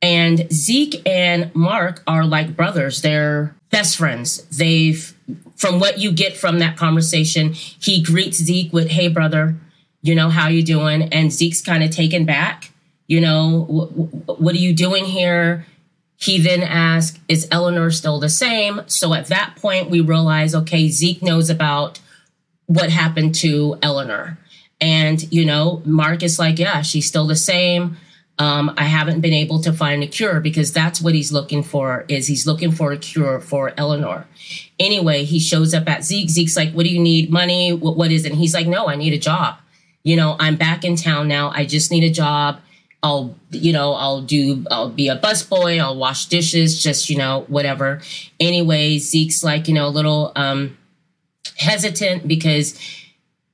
And 0.00 0.50
Zeke 0.52 1.02
and 1.06 1.54
Mark 1.54 2.02
are 2.06 2.24
like 2.24 2.56
brothers. 2.56 3.02
They're 3.02 3.54
best 3.70 3.96
friends. 3.96 4.44
They've, 4.56 5.14
from 5.56 5.80
what 5.80 5.98
you 5.98 6.12
get 6.12 6.36
from 6.36 6.60
that 6.60 6.76
conversation, 6.76 7.52
he 7.52 8.02
greets 8.02 8.38
Zeke 8.38 8.72
with, 8.72 8.90
"Hey, 8.90 9.08
brother, 9.08 9.56
you 10.02 10.14
know 10.14 10.30
how 10.30 10.48
you 10.48 10.62
doing?" 10.62 11.02
And 11.12 11.32
Zeke's 11.32 11.60
kind 11.60 11.82
of 11.82 11.90
taken 11.90 12.24
back. 12.24 12.70
You 13.08 13.20
know, 13.20 13.64
what 14.26 14.54
are 14.54 14.58
you 14.58 14.72
doing 14.72 15.04
here? 15.04 15.66
He 16.20 16.40
then 16.40 16.62
asks, 16.64 17.18
Is 17.28 17.46
Eleanor 17.50 17.90
still 17.90 18.18
the 18.18 18.28
same? 18.28 18.82
So 18.86 19.14
at 19.14 19.28
that 19.28 19.54
point, 19.56 19.88
we 19.88 20.00
realize, 20.00 20.54
okay, 20.54 20.88
Zeke 20.88 21.22
knows 21.22 21.48
about 21.48 22.00
what 22.66 22.90
happened 22.90 23.36
to 23.36 23.78
Eleanor. 23.82 24.36
And, 24.80 25.32
you 25.32 25.44
know, 25.44 25.80
Mark 25.84 26.24
is 26.24 26.38
like, 26.38 26.58
Yeah, 26.58 26.82
she's 26.82 27.06
still 27.06 27.28
the 27.28 27.36
same. 27.36 27.96
Um, 28.40 28.72
I 28.76 28.84
haven't 28.84 29.20
been 29.20 29.32
able 29.32 29.60
to 29.62 29.72
find 29.72 30.02
a 30.02 30.06
cure 30.06 30.40
because 30.40 30.72
that's 30.72 31.00
what 31.00 31.14
he's 31.14 31.32
looking 31.32 31.62
for 31.62 32.04
is 32.08 32.28
he's 32.28 32.46
looking 32.46 32.70
for 32.70 32.92
a 32.92 32.98
cure 32.98 33.40
for 33.40 33.72
Eleanor. 33.76 34.26
Anyway, 34.78 35.24
he 35.24 35.40
shows 35.40 35.74
up 35.74 35.88
at 35.88 36.04
Zeke. 36.04 36.30
Zeke's 36.30 36.56
like, 36.56 36.72
what 36.72 36.84
do 36.84 36.90
you 36.90 37.00
need? 37.00 37.30
Money? 37.30 37.72
What, 37.72 37.96
what 37.96 38.12
is 38.12 38.24
it? 38.24 38.30
And 38.30 38.38
he's 38.38 38.54
like, 38.54 38.68
no, 38.68 38.88
I 38.88 38.94
need 38.94 39.12
a 39.12 39.18
job. 39.18 39.56
You 40.04 40.14
know, 40.16 40.36
I'm 40.38 40.56
back 40.56 40.84
in 40.84 40.94
town 40.94 41.26
now. 41.26 41.50
I 41.52 41.64
just 41.64 41.90
need 41.90 42.04
a 42.04 42.12
job. 42.12 42.60
I'll, 43.02 43.36
you 43.50 43.72
know, 43.72 43.92
I'll 43.92 44.22
do, 44.22 44.64
I'll 44.70 44.90
be 44.90 45.08
a 45.08 45.16
busboy, 45.16 45.80
I'll 45.80 45.96
wash 45.96 46.26
dishes, 46.26 46.82
just, 46.82 47.08
you 47.08 47.16
know, 47.16 47.44
whatever. 47.48 48.00
Anyway, 48.40 48.98
Zeke's 48.98 49.44
like, 49.44 49.68
you 49.68 49.74
know, 49.74 49.86
a 49.86 49.90
little 49.90 50.32
um, 50.34 50.76
hesitant 51.56 52.26
because, 52.26 52.76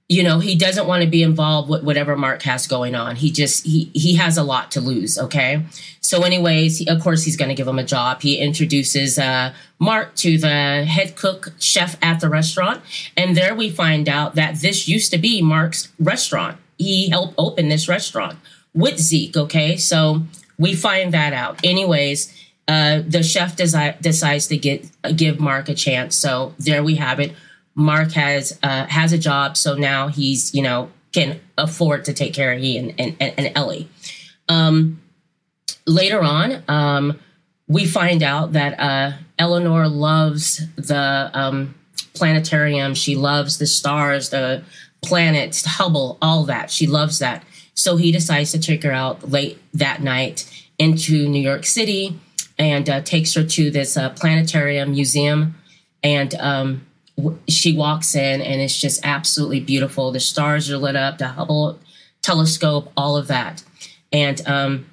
you 0.09 0.23
know, 0.23 0.39
he 0.39 0.55
doesn't 0.55 0.87
want 0.87 1.03
to 1.03 1.09
be 1.09 1.23
involved 1.23 1.69
with 1.69 1.83
whatever 1.83 2.17
Mark 2.17 2.43
has 2.43 2.67
going 2.67 2.95
on. 2.95 3.17
He 3.17 3.31
just, 3.31 3.67
he, 3.67 3.91
he 3.93 4.15
has 4.15 4.39
a 4.39 4.43
lot 4.43 4.71
to 4.73 4.81
lose. 4.81 5.19
Okay. 5.19 5.63
So 6.01 6.23
anyways, 6.23 6.79
he, 6.79 6.89
of 6.89 7.03
course, 7.03 7.25
he's 7.25 7.37
going 7.37 7.51
to 7.51 7.55
give 7.55 7.69
him 7.69 7.79
a 7.79 7.85
job. 7.85 8.23
He 8.23 8.39
introduces 8.39 9.19
uh, 9.19 9.53
Mark 9.79 10.15
to 10.17 10.39
the 10.39 10.85
head 10.87 11.17
cook 11.17 11.53
chef 11.59 11.97
at 12.03 12.21
the 12.21 12.31
restaurant. 12.31 12.81
And 13.15 13.37
there 13.37 13.55
we 13.55 13.69
find 13.69 14.09
out 14.09 14.37
that 14.37 14.61
this 14.61 14.89
used 14.89 15.11
to 15.13 15.19
be 15.19 15.43
Mark's 15.43 15.93
restaurant. 15.99 16.59
He 16.79 17.11
helped 17.11 17.35
open 17.37 17.69
this 17.69 17.89
restaurant 17.89 18.39
with 18.75 18.99
Zeke. 18.99 19.37
Okay, 19.37 19.77
so 19.77 20.23
we 20.59 20.75
find 20.75 21.13
that 21.13 21.33
out. 21.33 21.61
Anyways, 21.65 22.33
uh, 22.67 23.03
the 23.07 23.23
chef 23.23 23.57
desi- 23.57 24.01
decides 24.01 24.47
to 24.49 24.57
get 24.57 24.89
uh, 25.03 25.13
give 25.13 25.39
Mark 25.39 25.69
a 25.69 25.75
chance. 25.75 26.17
So 26.17 26.55
there 26.59 26.83
we 26.83 26.97
have 26.97 27.21
it. 27.21 27.33
Mark 27.75 28.13
has 28.13 28.59
uh, 28.63 28.87
has 28.87 29.13
a 29.13 29.19
job, 29.19 29.57
so 29.57 29.75
now 29.75 30.09
he's 30.09 30.55
you 30.55 30.63
know 30.63 30.91
can 31.13 31.41
afford 31.57 32.05
to 32.07 32.13
take 32.13 32.35
care 32.35 32.53
of 32.53 32.61
he 32.61 32.79
and 32.79 32.95
and, 32.99 33.17
and 33.21 33.53
Ellie. 33.55 33.89
Um, 34.49 35.01
later 35.87 36.23
on, 36.23 36.63
um, 36.69 37.19
we 37.69 37.87
find 37.87 38.23
out 38.23 38.53
that 38.53 38.79
uh, 38.79 39.13
Eleanor 39.39 39.89
loves 39.89 40.63
the 40.77 41.31
um, 41.35 41.75
planetarium. 42.15 42.95
She 42.95 43.17
loves 43.17 43.59
the 43.59 43.67
stars, 43.67 44.31
the 44.31 44.63
planets, 45.03 45.65
Hubble, 45.65 46.19
all 46.23 46.45
that. 46.45 46.71
She 46.71 46.87
loves 46.87 47.19
that. 47.19 47.45
So 47.75 47.97
he 47.97 48.13
decides 48.13 48.53
to 48.53 48.59
take 48.59 48.83
her 48.85 48.93
out 48.93 49.31
late 49.31 49.59
that 49.75 50.03
night 50.03 50.51
into 50.79 51.29
New 51.29 51.41
York 51.43 51.67
City 51.67 52.19
and 52.59 52.89
uh, 52.89 53.01
takes 53.01 53.35
her 53.35 53.45
to 53.45 53.71
this 53.71 53.97
uh, 53.97 54.11
planetarium 54.11 54.93
museum. 54.93 55.57
And 56.03 56.35
um, 56.37 56.87
w- 57.17 57.39
she 57.49 57.77
walks 57.77 58.15
in, 58.15 58.41
and 58.41 58.61
it's 58.61 58.81
just 58.81 59.01
absolutely 59.05 59.61
beautiful. 59.61 60.13
The 60.13 60.21
stars 60.21 60.71
are 60.71 60.79
lit 60.79 60.97
up, 60.97 61.19
the 61.19 61.29
Hubble 61.29 61.79
telescope, 62.23 62.93
all 62.97 63.17
of 63.17 63.27
that. 63.29 63.65
And 64.13 64.47
um, 64.47 64.87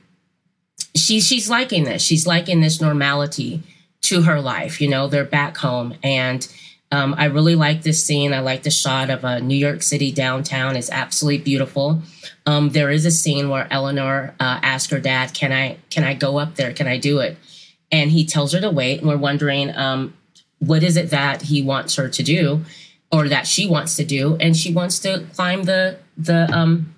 she, 0.95 1.21
she's 1.21 1.49
liking 1.49 1.83
this. 1.83 2.01
She's 2.01 2.25
liking 2.25 2.61
this 2.61 2.81
normality 2.81 3.61
to 4.03 4.23
her 4.23 4.41
life. 4.41 4.81
You 4.81 4.89
know, 4.89 5.07
they're 5.07 5.23
back 5.23 5.57
home. 5.57 5.93
And 6.03 6.47
um, 6.91 7.15
I 7.17 7.25
really 7.25 7.55
like 7.55 7.83
this 7.83 8.05
scene. 8.05 8.33
I 8.33 8.39
like 8.39 8.63
the 8.63 8.71
shot 8.71 9.09
of 9.09 9.23
a 9.23 9.39
New 9.39 9.55
York 9.55 9.81
City 9.81 10.11
downtown. 10.11 10.75
It's 10.75 10.89
absolutely 10.89 11.43
beautiful. 11.43 12.01
Um, 12.45 12.69
there 12.69 12.89
is 12.89 13.05
a 13.05 13.11
scene 13.11 13.49
where 13.49 13.67
Eleanor 13.71 14.35
uh, 14.39 14.59
asks 14.61 14.91
her 14.91 14.99
dad, 14.99 15.33
"Can 15.33 15.53
I 15.53 15.77
can 15.89 16.03
I 16.03 16.13
go 16.13 16.37
up 16.37 16.55
there? 16.55 16.73
Can 16.73 16.87
I 16.87 16.97
do 16.97 17.19
it?" 17.19 17.37
And 17.91 18.11
he 18.11 18.25
tells 18.25 18.51
her 18.51 18.59
to 18.59 18.69
wait. 18.69 18.99
And 18.99 19.07
we're 19.07 19.17
wondering, 19.17 19.75
um, 19.75 20.13
what 20.59 20.83
is 20.83 20.97
it 20.97 21.09
that 21.11 21.43
he 21.43 21.61
wants 21.61 21.95
her 21.95 22.09
to 22.09 22.23
do, 22.23 22.63
or 23.11 23.29
that 23.29 23.47
she 23.47 23.67
wants 23.67 23.95
to 23.95 24.03
do? 24.03 24.35
And 24.37 24.55
she 24.55 24.73
wants 24.73 24.99
to 24.99 25.25
climb 25.33 25.63
the 25.63 25.97
the 26.17 26.49
um, 26.51 26.93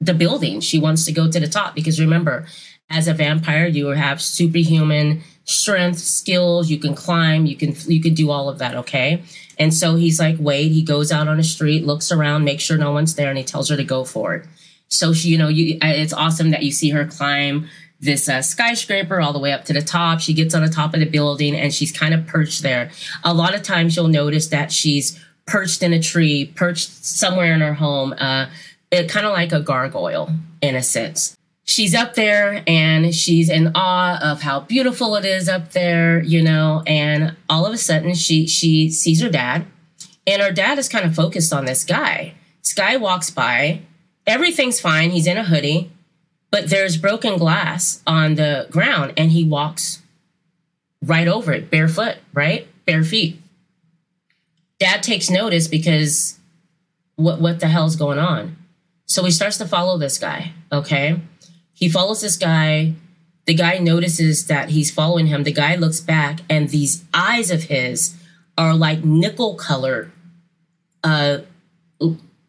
the 0.00 0.14
building. 0.14 0.60
She 0.60 0.78
wants 0.78 1.06
to 1.06 1.12
go 1.12 1.30
to 1.30 1.40
the 1.40 1.48
top 1.48 1.74
because 1.74 1.98
remember, 1.98 2.46
as 2.90 3.08
a 3.08 3.14
vampire, 3.14 3.66
you 3.66 3.86
have 3.88 4.20
superhuman 4.20 5.22
strength, 5.46 5.98
skills, 5.98 6.68
you 6.68 6.78
can 6.78 6.94
climb, 6.94 7.46
you 7.46 7.56
can 7.56 7.74
you 7.86 8.02
can 8.02 8.14
do 8.14 8.30
all 8.30 8.48
of 8.48 8.58
that, 8.58 8.74
okay? 8.74 9.22
And 9.58 9.72
so 9.72 9.94
he's 9.94 10.20
like, 10.20 10.36
wait, 10.38 10.68
he 10.68 10.82
goes 10.82 11.10
out 11.10 11.28
on 11.28 11.38
the 11.38 11.44
street, 11.44 11.86
looks 11.86 12.12
around, 12.12 12.44
makes 12.44 12.62
sure 12.62 12.76
no 12.76 12.92
one's 12.92 13.14
there, 13.14 13.30
and 13.30 13.38
he 13.38 13.44
tells 13.44 13.70
her 13.70 13.76
to 13.76 13.84
go 13.84 14.04
for 14.04 14.34
it. 14.34 14.46
So 14.88 15.12
she, 15.12 15.30
you 15.30 15.38
know, 15.38 15.48
you 15.48 15.78
it's 15.80 16.12
awesome 16.12 16.50
that 16.50 16.62
you 16.62 16.70
see 16.70 16.90
her 16.90 17.06
climb 17.06 17.68
this 17.98 18.28
uh, 18.28 18.42
skyscraper 18.42 19.20
all 19.20 19.32
the 19.32 19.38
way 19.38 19.52
up 19.52 19.64
to 19.64 19.72
the 19.72 19.80
top. 19.80 20.20
She 20.20 20.34
gets 20.34 20.54
on 20.54 20.62
the 20.62 20.68
top 20.68 20.92
of 20.92 21.00
the 21.00 21.06
building 21.06 21.56
and 21.56 21.72
she's 21.72 21.90
kind 21.90 22.12
of 22.12 22.26
perched 22.26 22.62
there. 22.62 22.90
A 23.24 23.32
lot 23.32 23.54
of 23.54 23.62
times 23.62 23.96
you'll 23.96 24.08
notice 24.08 24.48
that 24.48 24.70
she's 24.70 25.18
perched 25.46 25.82
in 25.82 25.94
a 25.94 26.02
tree, 26.02 26.52
perched 26.54 26.90
somewhere 27.04 27.54
in 27.54 27.60
her 27.60 27.72
home, 27.72 28.14
uh, 28.18 28.46
it, 28.90 29.08
kind 29.08 29.24
of 29.24 29.32
like 29.32 29.52
a 29.52 29.60
gargoyle 29.60 30.30
in 30.60 30.74
a 30.74 30.82
sense 30.82 31.36
she's 31.66 31.94
up 31.94 32.14
there 32.14 32.62
and 32.66 33.14
she's 33.14 33.50
in 33.50 33.72
awe 33.74 34.18
of 34.22 34.40
how 34.40 34.60
beautiful 34.60 35.16
it 35.16 35.24
is 35.24 35.48
up 35.48 35.72
there, 35.72 36.22
you 36.22 36.42
know, 36.42 36.82
and 36.86 37.36
all 37.50 37.66
of 37.66 37.74
a 37.74 37.78
sudden 37.78 38.14
she 38.14 38.46
she 38.46 38.88
sees 38.90 39.20
her 39.20 39.28
dad 39.28 39.66
and 40.26 40.40
her 40.40 40.52
dad 40.52 40.78
is 40.78 40.88
kind 40.88 41.04
of 41.04 41.14
focused 41.14 41.52
on 41.52 41.66
this 41.66 41.84
guy. 41.84 42.34
This 42.62 42.72
guy 42.72 42.96
walks 42.96 43.30
by, 43.30 43.82
everything's 44.26 44.80
fine, 44.80 45.10
he's 45.10 45.26
in 45.26 45.36
a 45.36 45.44
hoodie, 45.44 45.90
but 46.50 46.70
there's 46.70 46.96
broken 46.96 47.36
glass 47.36 48.02
on 48.06 48.36
the 48.36 48.66
ground 48.70 49.12
and 49.16 49.32
he 49.32 49.44
walks 49.44 50.02
right 51.02 51.28
over 51.28 51.52
it 51.52 51.70
barefoot, 51.70 52.16
right? 52.32 52.66
Bare 52.86 53.04
feet. 53.04 53.40
Dad 54.78 55.02
takes 55.02 55.30
notice 55.30 55.68
because 55.68 56.38
what 57.16 57.40
what 57.40 57.60
the 57.60 57.68
hell's 57.68 57.96
going 57.96 58.18
on? 58.18 58.56
So 59.06 59.24
he 59.24 59.30
starts 59.30 59.58
to 59.58 59.66
follow 59.66 59.98
this 59.98 60.18
guy, 60.18 60.52
okay? 60.70 61.20
He 61.76 61.88
follows 61.88 62.22
this 62.22 62.36
guy. 62.36 62.94
The 63.44 63.54
guy 63.54 63.78
notices 63.78 64.48
that 64.48 64.70
he's 64.70 64.90
following 64.90 65.26
him. 65.26 65.44
The 65.44 65.52
guy 65.52 65.76
looks 65.76 66.00
back, 66.00 66.40
and 66.50 66.68
these 66.70 67.04
eyes 67.14 67.52
of 67.52 67.64
his 67.64 68.16
are 68.58 68.74
like 68.74 69.04
nickel 69.04 69.54
colored 69.54 70.10
uh, 71.04 71.38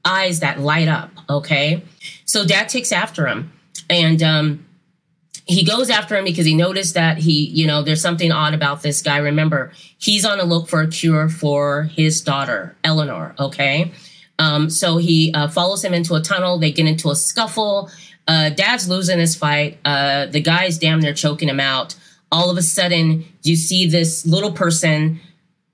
eyes 0.03 0.39
that 0.39 0.60
light 0.60 0.88
up. 0.88 1.12
Okay. 1.29 1.84
So 2.25 2.46
dad 2.46 2.69
takes 2.69 2.91
after 2.91 3.27
him. 3.27 3.51
And 3.89 4.24
um, 4.24 4.65
he 5.46 5.63
goes 5.63 5.89
after 5.89 6.17
him 6.17 6.24
because 6.24 6.46
he 6.46 6.55
noticed 6.55 6.93
that 6.96 7.17
he, 7.17 7.46
you 7.48 7.67
know, 7.67 7.84
there's 7.84 8.01
something 8.01 8.31
odd 8.31 8.53
about 8.53 8.81
this 8.81 9.01
guy. 9.01 9.17
Remember, 9.17 9.72
he's 9.98 10.25
on 10.25 10.39
a 10.39 10.43
look 10.43 10.67
for 10.69 10.81
a 10.81 10.88
cure 10.88 11.29
for 11.29 11.84
his 11.84 12.22
daughter, 12.22 12.75
Eleanor. 12.84 13.36
Okay. 13.38 13.91
Um, 14.39 14.69
so 14.69 14.98
he 14.98 15.34
uh, 15.34 15.48
follows 15.48 15.84
him 15.84 15.93
into 15.93 16.15
a 16.15 16.22
tunnel. 16.22 16.57
They 16.57 16.72
get 16.72 16.88
into 16.88 17.10
a 17.10 17.15
scuffle 17.15 17.89
Uh, 18.27 18.50
dad's 18.50 18.89
losing 18.89 19.17
this 19.17 19.36
fight. 19.36 19.77
Uh, 19.86 20.25
the 20.25 20.41
guy's 20.41 20.77
damn 20.77 21.00
near 21.00 21.13
choking 21.13 21.50
him 21.50 21.60
out. 21.60 21.96
All 22.31 22.50
of 22.50 22.57
a 22.57 22.62
sudden, 22.62 23.25
you 23.43 23.55
see 23.55 23.88
this 23.88 24.25
little 24.25 24.51
person 24.51 25.22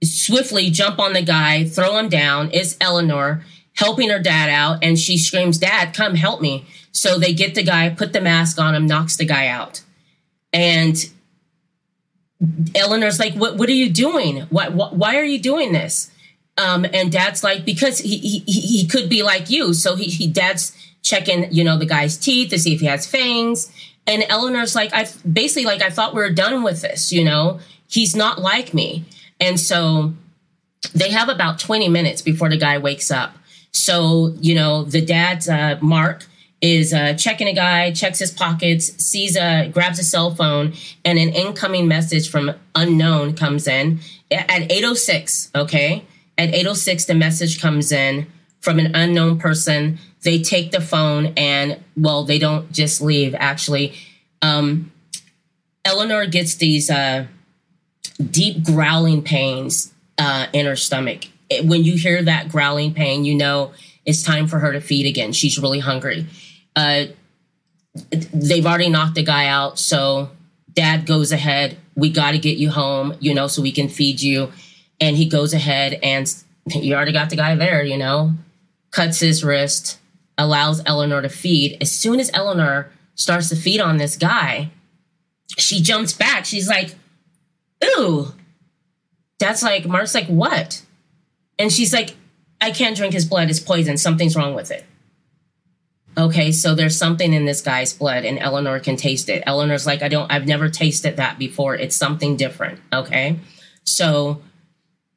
swiftly 0.04 0.70
jump 0.70 1.00
on 1.00 1.14
the 1.14 1.22
guy, 1.24 1.66
throw 1.66 1.98
him 1.98 2.10
down. 2.10 2.50
It's 2.54 2.78
Eleanor 2.80 3.44
helping 3.76 4.10
her 4.10 4.20
dad 4.20 4.50
out, 4.50 4.84
and 4.84 5.00
she 5.00 5.18
screams, 5.18 5.58
Dad, 5.58 5.94
come 5.94 6.16
help 6.16 6.42
me. 6.42 6.66
So 6.92 7.18
they 7.18 7.34
get 7.34 7.56
the 7.56 7.64
guy, 7.64 7.90
put 7.90 8.14
the 8.14 8.22
mask 8.22 8.60
on 8.60 8.76
him, 8.76 8.86
knocks 8.86 9.18
the 9.18 9.26
guy 9.26 9.48
out. 9.48 9.82
And 10.52 10.96
Eleanor's 12.76 13.20
like, 13.20 13.34
What, 13.34 13.58
what 13.58 13.70
are 13.70 13.74
you 13.74 13.90
doing? 13.90 14.42
Why, 14.50 14.70
why 14.70 15.18
are 15.18 15.24
you 15.24 15.40
doing 15.40 15.74
this? 15.74 16.12
Um, 16.58 16.86
and 16.94 17.12
dad's 17.12 17.44
like, 17.44 17.66
Because 17.66 18.00
he, 18.00 18.18
he, 18.18 18.40
he 18.40 18.88
could 18.88 19.10
be 19.10 19.24
like 19.24 19.50
you. 19.50 19.74
So 19.74 19.96
he, 19.96 20.06
he 20.06 20.28
dad's 20.28 20.78
checking, 21.04 21.52
you 21.52 21.64
know, 21.64 21.78
the 21.78 21.86
guy's 21.86 22.18
teeth 22.18 22.50
to 22.50 22.58
see 22.58 22.74
if 22.74 22.80
he 22.80 22.88
has 22.88 23.06
fangs. 23.06 23.72
And 24.08 24.24
Eleanor's 24.30 24.76
like, 24.76 24.94
I 24.94 25.08
basically 25.32 25.66
like, 25.66 25.82
I 25.82 25.90
thought 25.90 26.16
we 26.16 26.22
were 26.22 26.32
done 26.32 26.64
with 26.64 26.82
this, 26.82 27.12
you 27.12 27.24
know, 27.24 27.60
he's 27.88 28.16
not 28.16 28.42
like 28.42 28.74
me. 28.74 29.06
And 29.40 29.60
so 29.60 30.14
they 30.94 31.12
have 31.12 31.30
about 31.30 31.60
20 31.60 31.90
minutes 31.90 32.22
before 32.22 32.50
the 32.50 32.58
guy 32.58 32.78
wakes 32.78 33.12
up. 33.12 33.36
So, 33.72 34.34
you 34.40 34.56
know, 34.56 34.84
the 34.84 35.02
dad's 35.02 35.50
uh, 35.50 35.78
Mark 35.82 36.26
is 36.62 36.94
uh, 36.94 37.14
checking 37.16 37.48
a 37.48 37.54
guy, 37.54 37.92
checks 37.92 38.20
his 38.20 38.32
pockets, 38.32 38.94
sees 39.04 39.36
a, 39.36 39.68
grabs 39.68 40.00
a 40.00 40.04
cell 40.04 40.34
phone, 40.34 40.74
and 41.04 41.20
an 41.20 41.30
incoming 41.30 41.88
message 41.88 42.30
from 42.30 42.54
unknown 42.76 43.36
comes 43.36 43.68
in 43.68 44.00
at 44.32 44.72
806. 44.72 45.52
Okay. 45.56 46.06
At 46.38 46.50
806, 46.50 47.06
the 47.06 47.16
message 47.16 47.62
comes 47.62 47.92
in 47.92 48.28
from 48.62 48.80
an 48.80 48.96
unknown 48.96 49.40
person. 49.40 50.00
They 50.24 50.42
take 50.42 50.72
the 50.72 50.82
phone 50.82 51.34
and, 51.38 51.84
well, 51.98 52.24
they 52.24 52.40
don't 52.40 52.72
just 52.72 53.02
leave, 53.02 53.36
actually. 53.38 53.94
Um, 54.42 54.92
Eleanor 55.86 56.26
gets 56.28 56.56
these 56.56 56.90
uh, 56.90 57.28
deep 58.32 58.64
growling 58.64 59.22
pains 59.22 59.94
uh, 60.18 60.48
in 60.54 60.66
her 60.66 60.76
stomach. 60.76 61.26
It, 61.50 61.66
when 61.66 61.84
you 61.84 61.98
hear 61.98 62.24
that 62.24 62.50
growling 62.50 62.94
pain, 62.94 63.26
you 63.26 63.36
know 63.36 63.74
it's 64.06 64.24
time 64.24 64.48
for 64.48 64.60
her 64.60 64.72
to 64.72 64.82
feed 64.82 65.06
again. 65.06 65.34
She's 65.34 65.58
really 65.60 65.80
hungry. 65.80 66.28
Uh, 66.76 67.06
they've 68.12 68.66
already 68.66 68.90
knocked 68.90 69.16
the 69.16 69.24
guy 69.24 69.48
out, 69.48 69.78
so 69.80 70.30
dad 70.74 71.06
goes 71.06 71.32
ahead. 71.32 71.78
We 71.96 72.10
got 72.10 72.32
to 72.32 72.40
get 72.40 72.58
you 72.58 72.70
home, 72.72 73.16
you 73.20 73.34
know, 73.34 73.48
so 73.48 73.62
we 73.62 73.72
can 73.72 73.88
feed 73.88 74.22
you. 74.22 74.52
And 75.00 75.16
he 75.16 75.28
goes 75.28 75.54
ahead 75.54 76.00
and 76.02 76.32
you 76.68 76.96
already 76.96 77.12
got 77.12 77.30
the 77.30 77.36
guy 77.36 77.56
there, 77.56 77.84
you 77.84 77.98
know, 77.98 78.34
cuts 78.92 79.20
his 79.20 79.44
wrist, 79.44 80.00
allows 80.38 80.82
Eleanor 80.86 81.22
to 81.22 81.30
feed. 81.30 81.78
As 81.82 81.92
soon 81.92 82.20
as 82.20 82.32
Eleanor 82.34 82.92
starts 83.16 83.50
to 83.50 83.56
feed 83.56 83.80
on 83.80 83.98
this 83.98 84.16
guy, 84.16 84.72
she 85.58 85.82
jumps 85.82 86.14
back. 86.14 86.46
She's 86.46 86.68
like, 86.68 86.96
ooh. 87.84 88.34
Dad's 89.40 89.64
like, 89.64 89.86
Mark's 89.86 90.16
like, 90.16 90.28
what? 90.28 90.84
And 91.60 91.72
she's 91.72 91.94
like, 91.94 92.16
I 92.62 92.72
can't 92.72 92.96
drink 92.96 93.14
his 93.14 93.26
blood. 93.26 93.50
It's 93.50 93.60
poison. 93.60 93.98
Something's 93.98 94.36
wrong 94.36 94.56
with 94.56 94.72
it. 94.72 94.86
Okay, 96.18 96.52
so 96.52 96.76
there's 96.76 96.98
something 96.98 97.34
in 97.34 97.46
this 97.46 97.62
guy's 97.62 97.92
blood, 97.92 98.24
and 98.24 98.38
Eleanor 98.38 98.80
can 98.80 98.96
taste 98.98 99.30
it. 99.30 99.42
Eleanor's 99.48 99.88
like, 99.88 100.04
I 100.04 100.10
don't, 100.10 100.32
I've 100.32 100.46
never 100.46 100.70
tasted 100.70 101.18
that 101.18 101.40
before. 101.40 101.76
It's 101.76 101.96
something 101.96 102.38
different. 102.38 102.80
Okay. 102.94 103.40
So 103.84 104.42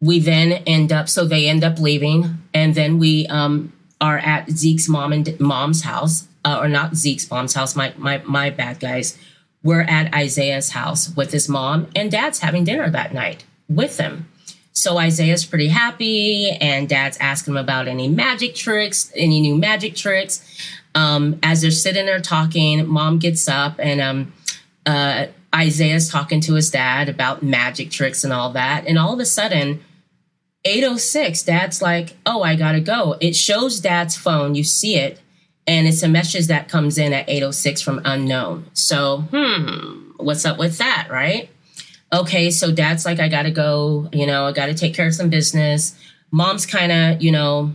we 0.00 0.20
then 0.20 0.52
end 0.52 0.92
up, 0.92 1.08
so 1.10 1.26
they 1.26 1.48
end 1.48 1.64
up 1.64 1.78
leaving, 1.78 2.42
and 2.54 2.74
then 2.74 2.98
we 2.98 3.26
um, 3.26 3.74
are 4.00 4.18
at 4.18 4.50
Zeke's 4.50 4.88
mom 4.88 5.12
and 5.12 5.38
mom's 5.40 5.82
house, 5.82 6.28
uh, 6.44 6.58
or 6.60 6.68
not 6.68 6.94
Zeke's 6.94 7.30
mom's 7.30 7.54
house, 7.54 7.74
my, 7.74 7.92
my, 7.96 8.22
my 8.24 8.50
bad 8.50 8.80
guys. 8.80 9.18
We're 9.62 9.82
at 9.82 10.14
Isaiah's 10.14 10.70
house 10.70 11.14
with 11.16 11.32
his 11.32 11.48
mom, 11.48 11.88
and 11.96 12.10
dad's 12.10 12.40
having 12.40 12.64
dinner 12.64 12.88
that 12.90 13.14
night 13.14 13.44
with 13.68 13.96
them. 13.96 14.28
So 14.72 14.98
Isaiah's 14.98 15.44
pretty 15.44 15.68
happy, 15.68 16.50
and 16.50 16.88
dad's 16.88 17.16
asking 17.18 17.54
him 17.54 17.58
about 17.58 17.88
any 17.88 18.08
magic 18.08 18.54
tricks, 18.54 19.10
any 19.16 19.40
new 19.40 19.56
magic 19.56 19.96
tricks. 19.96 20.44
Um, 20.94 21.38
as 21.42 21.62
they're 21.62 21.70
sitting 21.70 22.06
there 22.06 22.20
talking, 22.20 22.86
mom 22.86 23.18
gets 23.18 23.48
up 23.48 23.78
and 23.78 24.00
um, 24.00 24.32
uh, 24.86 25.26
Isaiah's 25.54 26.10
talking 26.10 26.40
to 26.42 26.54
his 26.54 26.70
dad 26.70 27.08
about 27.08 27.42
magic 27.42 27.90
tricks 27.90 28.24
and 28.24 28.32
all 28.32 28.50
that. 28.52 28.86
And 28.86 28.98
all 28.98 29.12
of 29.12 29.20
a 29.20 29.24
sudden, 29.26 29.84
806, 30.66 31.42
dad's 31.44 31.80
like, 31.80 32.16
Oh, 32.26 32.42
I 32.42 32.56
gotta 32.56 32.80
go. 32.80 33.16
It 33.20 33.36
shows 33.36 33.80
dad's 33.80 34.16
phone. 34.16 34.54
You 34.54 34.64
see 34.64 34.96
it. 34.96 35.20
And 35.66 35.86
it's 35.86 36.02
a 36.02 36.08
message 36.08 36.46
that 36.48 36.68
comes 36.68 36.98
in 36.98 37.12
at 37.12 37.28
806 37.28 37.82
from 37.82 38.00
unknown. 38.04 38.66
So, 38.72 39.22
hmm, 39.32 40.12
what's 40.16 40.44
up 40.44 40.58
with 40.58 40.78
that, 40.78 41.08
right? 41.10 41.50
okay, 42.12 42.50
so 42.50 42.72
dad's 42.72 43.04
like, 43.04 43.18
I 43.20 43.28
gotta 43.28 43.50
go, 43.50 44.08
you 44.12 44.26
know, 44.26 44.46
I 44.46 44.52
gotta 44.52 44.74
take 44.74 44.94
care 44.94 45.08
of 45.08 45.14
some 45.14 45.28
business. 45.28 45.98
Mom's 46.30 46.66
kind 46.66 46.92
of, 46.92 47.22
you 47.22 47.32
know, 47.32 47.72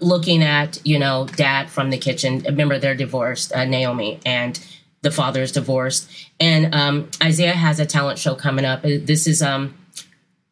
looking 0.00 0.42
at, 0.42 0.84
you 0.86 0.98
know, 0.98 1.26
dad 1.36 1.70
from 1.70 1.90
the 1.90 1.98
kitchen. 1.98 2.40
Remember, 2.40 2.78
they're 2.78 2.94
divorced, 2.94 3.52
uh, 3.52 3.64
Naomi, 3.64 4.20
and 4.24 4.60
the 5.02 5.10
father 5.10 5.42
is 5.42 5.52
divorced. 5.52 6.10
And 6.38 6.74
um, 6.74 7.10
Isaiah 7.22 7.52
has 7.52 7.80
a 7.80 7.86
talent 7.86 8.18
show 8.18 8.34
coming 8.34 8.64
up. 8.64 8.82
This 8.82 9.26
is 9.26 9.42
um, 9.42 9.74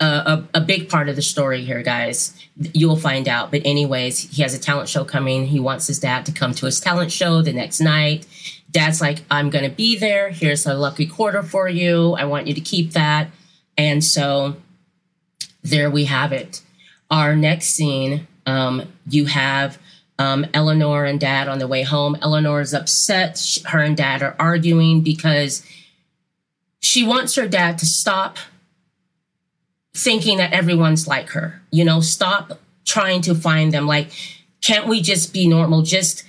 a, 0.05 0.45
a, 0.55 0.61
big 0.61 0.89
part 0.89 1.09
of 1.09 1.17
the 1.17 1.23
story 1.23 1.65
here, 1.65 1.83
guys. 1.83 2.33
You'll 2.57 2.97
find 2.97 3.29
out. 3.29 3.51
But, 3.51 3.63
anyways, 3.65 4.31
he 4.31 4.43
has 4.43 4.55
a 4.55 4.59
talent 4.59 4.89
show 4.89 5.05
coming. 5.05 5.47
He 5.47 5.59
wants 5.59 5.89
his 5.89 5.99
dad 5.99 6.25
to 6.27 6.33
come 6.33 6.55
to 6.55 6.67
his 6.67 6.79
talent 6.79 7.11
show 7.11 7.43
the 7.43 7.53
next 7.53 7.81
night 7.81 8.27
dad's 8.71 9.01
like, 9.01 9.23
I'm 9.31 9.51
going 9.51 9.69
to 9.69 9.75
be 9.75 9.97
there. 9.97 10.31
Here's 10.31 10.67
a 10.67 10.75
lucky 10.75 11.07
quarter 11.07 11.43
for 11.43 11.69
you. 11.69 12.15
I 12.15 12.25
want 12.25 12.47
you 12.47 12.55
to 12.55 12.61
keep 12.61 12.93
that. 12.93 13.31
And 13.77 14.05
so 14.05 14.57
there 15.63 15.91
we 15.91 16.05
have 16.07 16.33
it. 16.33 16.63
Our 17.11 17.35
next 17.35 17.69
scene, 17.69 18.27
um, 18.45 18.83
you 19.09 19.27
have 19.27 19.79
um, 20.19 20.47
Eleanor 20.53 21.05
and 21.05 21.19
dad 21.19 21.49
on 21.49 21.59
the 21.59 21.69
way 21.69 21.83
home. 21.83 22.17
Eleanor 22.21 22.61
is 22.61 22.75
upset. 22.75 23.61
Her 23.67 23.81
and 23.81 23.97
dad 23.97 24.23
are 24.23 24.37
arguing 24.39 25.03
because 25.03 25.65
she 26.81 27.07
wants 27.07 27.35
her 27.37 27.49
dad 27.49 27.79
to 27.79 27.87
stop 27.87 28.37
thinking 29.95 30.39
that 30.39 30.53
everyone's 30.53 31.07
like 31.07 31.31
her. 31.31 31.61
You 31.71 31.85
know, 31.85 32.01
stop 32.01 32.59
trying 32.85 33.23
to 33.23 33.35
find 33.35 33.73
them. 33.73 33.87
Like, 33.87 34.11
can't 34.63 34.87
we 34.87 35.01
just 35.01 35.33
be 35.33 35.49
normal? 35.49 35.83
Just 35.83 36.25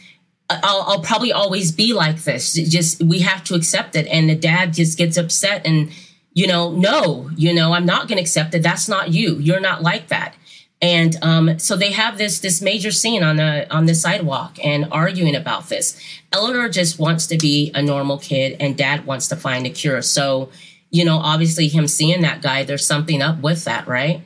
I'll, 0.50 0.82
I'll 0.82 1.02
probably 1.02 1.32
always 1.32 1.72
be 1.72 1.94
like 1.94 2.24
this. 2.24 2.54
Just 2.54 3.02
we 3.04 3.20
have 3.20 3.44
to 3.46 3.56
accept 3.56 3.96
it. 3.96 4.08
And 4.08 4.30
the 4.30 4.36
dad 4.36 4.74
just 4.74 4.98
gets 4.98 5.18
upset 5.18 5.66
and 5.66 5.92
you 6.34 6.48
know, 6.48 6.72
no, 6.72 7.30
you 7.36 7.54
know, 7.54 7.74
I'm 7.74 7.86
not 7.86 8.08
going 8.08 8.18
to 8.18 8.22
accept 8.22 8.54
it. 8.54 8.64
That's 8.64 8.88
not 8.88 9.12
you. 9.12 9.36
You're 9.40 9.60
not 9.60 9.82
like 9.82 10.08
that. 10.08 10.36
And 10.82 11.18
um, 11.22 11.60
so 11.60 11.76
they 11.76 11.92
have 11.92 12.18
this 12.18 12.40
this 12.40 12.62
major 12.62 12.92
scene 12.92 13.22
on 13.24 13.36
the 13.36 13.70
on 13.74 13.86
the 13.86 13.94
sidewalk 13.94 14.58
and 14.64 14.88
arguing 14.92 15.36
about 15.36 15.68
this. 15.68 16.00
Eleanor 16.32 16.70
just 16.70 16.98
wants 16.98 17.28
to 17.28 17.38
be 17.38 17.72
a 17.76 17.82
normal 17.82 18.18
kid, 18.18 18.56
and 18.62 18.78
Dad 18.78 19.06
wants 19.06 19.28
to 19.28 19.36
find 19.36 19.66
a 19.66 19.70
cure. 19.70 20.02
So, 20.02 20.50
you 20.92 21.06
know, 21.06 21.18
obviously 21.18 21.68
him 21.68 21.88
seeing 21.88 22.22
that 22.22 22.42
guy, 22.42 22.64
there's 22.64 22.86
something 22.86 23.22
up 23.22 23.42
with 23.42 23.66
that, 23.66 23.88
right? 23.88 24.22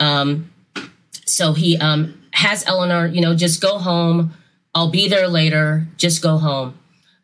Um, 0.00 0.52
so 1.24 1.52
he 1.52 1.76
um, 1.78 2.22
has 2.32 2.64
Eleanor, 2.66 3.06
you 3.06 3.20
know, 3.20 3.34
just 3.34 3.60
go 3.60 3.78
home 3.78 4.32
I'll 4.76 4.90
be 4.90 5.08
there 5.08 5.26
later. 5.26 5.86
Just 5.96 6.22
go 6.22 6.36
home. 6.36 6.78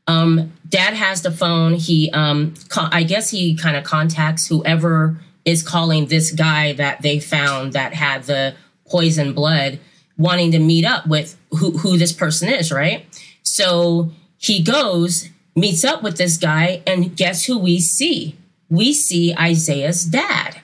Um, 0.06 0.54
dad 0.66 0.94
has 0.94 1.20
the 1.20 1.30
phone. 1.30 1.74
He, 1.74 2.10
um, 2.12 2.54
I 2.74 3.02
guess 3.02 3.28
he 3.28 3.54
kind 3.54 3.76
of 3.76 3.84
contacts 3.84 4.46
whoever 4.46 5.18
is 5.44 5.62
calling 5.62 6.06
this 6.06 6.32
guy 6.32 6.72
that 6.72 7.02
they 7.02 7.20
found 7.20 7.74
that 7.74 7.92
had 7.92 8.22
the 8.22 8.54
poison 8.88 9.34
blood, 9.34 9.80
wanting 10.16 10.52
to 10.52 10.58
meet 10.58 10.86
up 10.86 11.06
with 11.06 11.36
who, 11.50 11.72
who 11.76 11.98
this 11.98 12.12
person 12.12 12.48
is, 12.48 12.72
right? 12.72 13.04
So 13.42 14.12
he 14.38 14.62
goes, 14.62 15.28
meets 15.54 15.84
up 15.84 16.02
with 16.02 16.16
this 16.16 16.38
guy, 16.38 16.82
and 16.86 17.14
guess 17.14 17.44
who 17.44 17.58
we 17.58 17.80
see? 17.80 18.34
We 18.72 18.94
see 18.94 19.34
Isaiah's 19.34 20.04
dad 20.06 20.62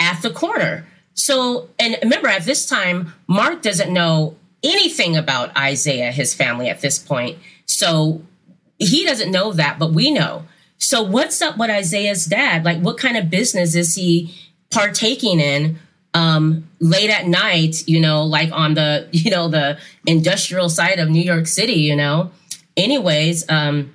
at 0.00 0.20
the 0.20 0.30
corner. 0.30 0.84
So, 1.14 1.68
and 1.78 1.96
remember, 2.02 2.26
at 2.26 2.44
this 2.44 2.66
time, 2.66 3.14
Mark 3.28 3.62
doesn't 3.62 3.92
know 3.92 4.34
anything 4.64 5.16
about 5.16 5.56
Isaiah, 5.56 6.10
his 6.10 6.34
family 6.34 6.68
at 6.68 6.80
this 6.80 6.98
point. 6.98 7.38
So 7.66 8.22
he 8.78 9.04
doesn't 9.04 9.30
know 9.30 9.52
that, 9.52 9.78
but 9.78 9.92
we 9.92 10.10
know. 10.10 10.44
So 10.78 11.02
what's 11.04 11.40
up 11.40 11.56
with 11.56 11.70
Isaiah's 11.70 12.26
dad? 12.26 12.64
Like, 12.64 12.80
what 12.80 12.98
kind 12.98 13.16
of 13.16 13.30
business 13.30 13.76
is 13.76 13.94
he 13.94 14.34
partaking 14.70 15.38
in 15.38 15.78
um, 16.14 16.68
late 16.80 17.10
at 17.10 17.28
night? 17.28 17.86
You 17.86 18.00
know, 18.00 18.24
like 18.24 18.50
on 18.50 18.74
the 18.74 19.08
you 19.12 19.30
know 19.30 19.46
the 19.48 19.78
industrial 20.04 20.68
side 20.68 20.98
of 20.98 21.08
New 21.08 21.22
York 21.22 21.46
City. 21.46 21.74
You 21.74 21.94
know. 21.94 22.32
Anyways, 22.76 23.48
um, 23.50 23.94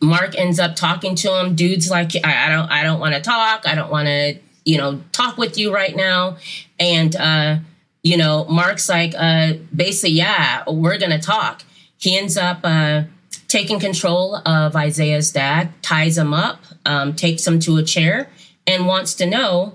Mark 0.00 0.38
ends 0.38 0.58
up 0.58 0.76
talking 0.76 1.14
to 1.16 1.38
him. 1.38 1.54
Dude's 1.54 1.90
like, 1.90 2.12
I, 2.24 2.46
I 2.46 2.48
don't, 2.48 2.70
I 2.70 2.82
don't 2.82 3.00
want 3.00 3.14
to 3.14 3.20
talk. 3.20 3.66
I 3.66 3.74
don't 3.74 3.90
want 3.90 4.06
to, 4.06 4.38
you 4.64 4.78
know, 4.78 5.02
talk 5.12 5.38
with 5.38 5.58
you 5.58 5.74
right 5.74 5.94
now. 5.94 6.36
And 6.78 7.14
uh, 7.16 7.58
you 8.02 8.16
know, 8.16 8.44
Mark's 8.46 8.88
like, 8.88 9.14
uh, 9.16 9.54
basically, 9.74 10.12
yeah, 10.12 10.62
we're 10.68 10.98
going 10.98 11.10
to 11.10 11.18
talk. 11.18 11.62
He 11.98 12.16
ends 12.16 12.36
up 12.36 12.60
uh, 12.62 13.02
taking 13.48 13.80
control 13.80 14.36
of 14.36 14.76
Isaiah's 14.76 15.32
dad, 15.32 15.70
ties 15.82 16.16
him 16.16 16.32
up, 16.32 16.62
um, 16.86 17.14
takes 17.14 17.46
him 17.46 17.58
to 17.60 17.76
a 17.76 17.82
chair, 17.82 18.30
and 18.66 18.86
wants 18.86 19.14
to 19.14 19.26
know. 19.26 19.74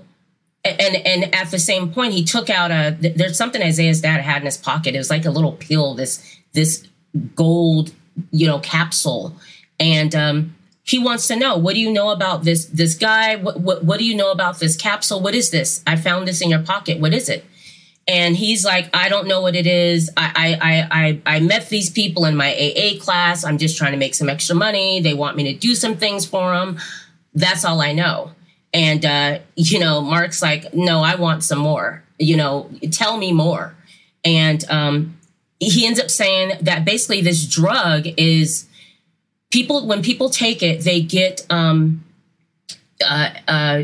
And 0.64 0.96
and 0.96 1.34
at 1.34 1.50
the 1.50 1.58
same 1.58 1.92
point, 1.92 2.14
he 2.14 2.24
took 2.24 2.48
out 2.48 2.70
a. 2.70 2.96
There's 2.98 3.36
something 3.36 3.62
Isaiah's 3.62 4.00
dad 4.00 4.22
had 4.22 4.38
in 4.38 4.46
his 4.46 4.56
pocket. 4.56 4.94
It 4.94 4.98
was 4.98 5.10
like 5.10 5.26
a 5.26 5.30
little 5.30 5.52
pill. 5.52 5.94
This 5.94 6.38
this 6.54 6.88
gold, 7.34 7.92
you 8.30 8.46
know, 8.46 8.60
capsule, 8.60 9.36
and 9.78 10.14
um, 10.14 10.54
he 10.82 10.98
wants 10.98 11.26
to 11.28 11.36
know 11.36 11.56
what 11.56 11.74
do 11.74 11.80
you 11.80 11.92
know 11.92 12.10
about 12.10 12.44
this 12.44 12.66
this 12.66 12.94
guy? 12.94 13.36
What, 13.36 13.60
what 13.60 13.84
what 13.84 13.98
do 13.98 14.04
you 14.04 14.16
know 14.16 14.30
about 14.30 14.58
this 14.58 14.76
capsule? 14.76 15.20
What 15.20 15.34
is 15.34 15.50
this? 15.50 15.82
I 15.86 15.96
found 15.96 16.28
this 16.28 16.40
in 16.40 16.50
your 16.50 16.62
pocket. 16.62 17.00
What 17.00 17.14
is 17.14 17.28
it? 17.28 17.44
and 18.06 18.36
he's 18.36 18.64
like 18.64 18.88
i 18.94 19.08
don't 19.08 19.26
know 19.26 19.40
what 19.40 19.54
it 19.54 19.66
is 19.66 20.10
I, 20.16 20.58
I 20.60 21.20
i 21.26 21.36
i 21.36 21.40
met 21.40 21.68
these 21.68 21.90
people 21.90 22.24
in 22.26 22.36
my 22.36 22.54
aa 22.54 22.98
class 23.02 23.44
i'm 23.44 23.58
just 23.58 23.78
trying 23.78 23.92
to 23.92 23.98
make 23.98 24.14
some 24.14 24.28
extra 24.28 24.54
money 24.54 25.00
they 25.00 25.14
want 25.14 25.36
me 25.36 25.52
to 25.52 25.58
do 25.58 25.74
some 25.74 25.96
things 25.96 26.26
for 26.26 26.52
them 26.52 26.78
that's 27.34 27.64
all 27.64 27.80
i 27.80 27.92
know 27.92 28.32
and 28.72 29.04
uh, 29.04 29.38
you 29.54 29.78
know 29.78 30.00
mark's 30.00 30.42
like 30.42 30.74
no 30.74 31.00
i 31.00 31.14
want 31.14 31.42
some 31.42 31.58
more 31.58 32.02
you 32.18 32.36
know 32.36 32.70
tell 32.90 33.16
me 33.16 33.32
more 33.32 33.74
and 34.24 34.64
um, 34.70 35.18
he 35.60 35.86
ends 35.86 36.00
up 36.00 36.10
saying 36.10 36.52
that 36.62 36.84
basically 36.84 37.20
this 37.20 37.46
drug 37.46 38.06
is 38.16 38.66
people 39.54 39.86
when 39.86 40.02
people 40.02 40.28
take 40.28 40.60
it 40.62 40.76
they 40.82 41.00
get 41.00 41.46
um, 41.48 42.04
uh, 43.02 43.30
uh, 43.48 43.82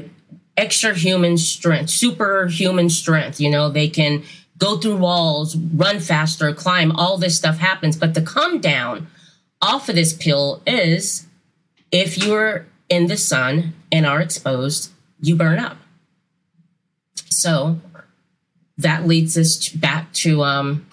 extra 0.56 0.94
human 0.94 1.38
strength, 1.38 1.90
superhuman 1.90 2.90
strength. 2.90 3.40
You 3.40 3.50
know, 3.50 3.70
they 3.70 3.88
can 3.88 4.22
go 4.58 4.76
through 4.76 4.96
walls, 4.96 5.56
run 5.56 6.00
faster, 6.00 6.52
climb, 6.52 6.92
all 6.92 7.16
this 7.16 7.36
stuff 7.36 7.58
happens. 7.58 7.96
But 7.96 8.14
the 8.14 8.22
come 8.22 8.60
down 8.60 9.08
off 9.62 9.88
of 9.88 9.94
this 9.94 10.12
pill 10.12 10.62
is 10.66 11.26
if 11.90 12.18
you're 12.18 12.66
in 12.88 13.06
the 13.06 13.16
sun 13.16 13.74
and 13.90 14.06
are 14.06 14.20
exposed, 14.20 14.92
you 15.20 15.34
burn 15.34 15.58
up. 15.58 15.78
So 17.30 17.80
that 18.76 19.06
leads 19.06 19.36
us 19.38 19.68
back 19.68 20.12
to 20.14 20.42
um, 20.42 20.86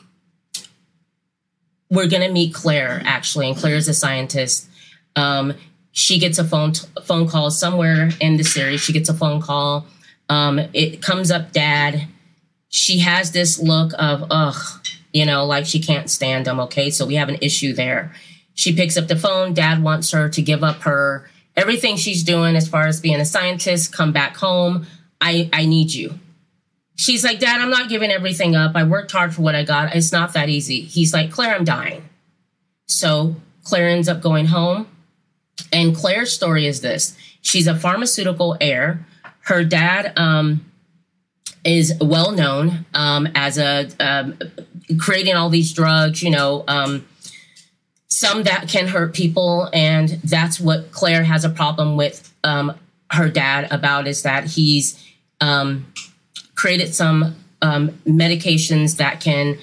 we're 1.90 2.08
going 2.08 2.24
to 2.24 2.32
meet 2.32 2.54
Claire 2.54 3.02
actually, 3.06 3.48
and 3.48 3.58
Claire 3.58 3.76
is 3.76 3.88
a 3.88 3.94
scientist. 3.94 4.68
Um, 5.16 5.54
she 5.92 6.20
gets 6.20 6.38
a 6.38 6.44
phone 6.44 6.74
t- 6.74 6.88
phone 7.04 7.28
call 7.28 7.50
somewhere 7.50 8.10
in 8.20 8.38
the 8.38 8.44
series. 8.44 8.82
She 8.82 8.94
gets 8.94 9.10
a 9.10 9.14
phone 9.14 9.42
call. 9.42 9.88
Um, 10.30 10.60
it 10.74 11.02
comes 11.02 11.32
up, 11.32 11.52
Dad. 11.52 12.08
She 12.70 13.00
has 13.00 13.32
this 13.32 13.58
look 13.60 13.94
of 13.98 14.26
ugh, 14.30 14.86
you 15.14 15.26
know, 15.26 15.46
like 15.46 15.66
she 15.66 15.80
can't 15.80 16.10
stand 16.10 16.48
him. 16.48 16.60
Okay, 16.60 16.90
so 16.90 17.06
we 17.06 17.16
have 17.16 17.30
an 17.30 17.38
issue 17.42 17.74
there. 17.74 18.14
She 18.54 18.76
picks 18.76 18.98
up 18.98 19.08
the 19.08 19.16
phone. 19.16 19.54
Dad 19.54 19.82
wants 19.82 20.12
her 20.12 20.30
to 20.30 20.42
give 20.42 20.64
up 20.64 20.82
her 20.82 21.30
everything 21.56 21.96
she's 21.96 22.24
doing 22.24 22.56
as 22.56 22.68
far 22.68 22.86
as 22.86 23.00
being 23.00 23.20
a 23.20 23.26
scientist. 23.26 23.94
Come 23.94 24.12
back 24.12 24.38
home. 24.38 24.86
I 25.20 25.50
I 25.54 25.66
need 25.66 25.94
you. 25.94 26.20
She's 26.98 27.24
like, 27.24 27.40
Dad, 27.40 27.62
I'm 27.62 27.70
not 27.70 27.90
giving 27.90 28.12
everything 28.12 28.56
up. 28.56 28.76
I 28.76 28.84
worked 28.84 29.12
hard 29.12 29.34
for 29.34 29.42
what 29.44 29.56
I 29.56 29.64
got. 29.64 29.96
It's 29.96 30.12
not 30.12 30.34
that 30.34 30.50
easy. 30.50 30.82
He's 30.82 31.14
like, 31.14 31.32
Claire, 31.32 31.56
I'm 31.56 31.64
dying. 31.64 32.04
So 32.88 33.36
Claire 33.64 33.90
ends 33.90 34.10
up 34.10 34.22
going 34.22 34.48
home 34.48 34.88
and 35.72 35.96
Claire's 35.96 36.34
story 36.34 36.66
is 36.66 36.82
this 36.82 37.18
she's 37.42 37.68
a 37.68 37.76
pharmaceutical 37.76 38.58
heir. 38.60 39.06
Her 39.42 39.64
dad 39.64 40.14
um, 40.18 40.66
is 41.64 41.94
well 42.02 42.32
known 42.32 42.86
um, 42.94 43.28
as 43.36 43.58
a 43.58 43.90
um, 44.00 44.38
creating 45.00 45.36
all 45.36 45.50
these 45.50 45.74
drugs, 45.74 46.22
you 46.22 46.30
know, 46.30 46.64
um, 46.68 47.08
some 48.08 48.44
that 48.44 48.68
can 48.68 48.88
hurt 48.88 49.14
people. 49.14 49.70
And 49.74 50.10
that's 50.24 50.60
what 50.60 50.92
Claire 50.92 51.24
has 51.24 51.46
a 51.46 51.50
problem 51.50 51.96
with 51.96 52.34
um, 52.44 52.78
her 53.12 53.30
dad 53.30 53.68
about 53.72 54.08
is 54.08 54.24
that 54.24 54.46
he's 54.46 55.04
um, 55.40 55.94
created 56.58 56.94
some 56.94 57.36
medications 57.62 58.98
that 58.98 59.22
can 59.22 59.58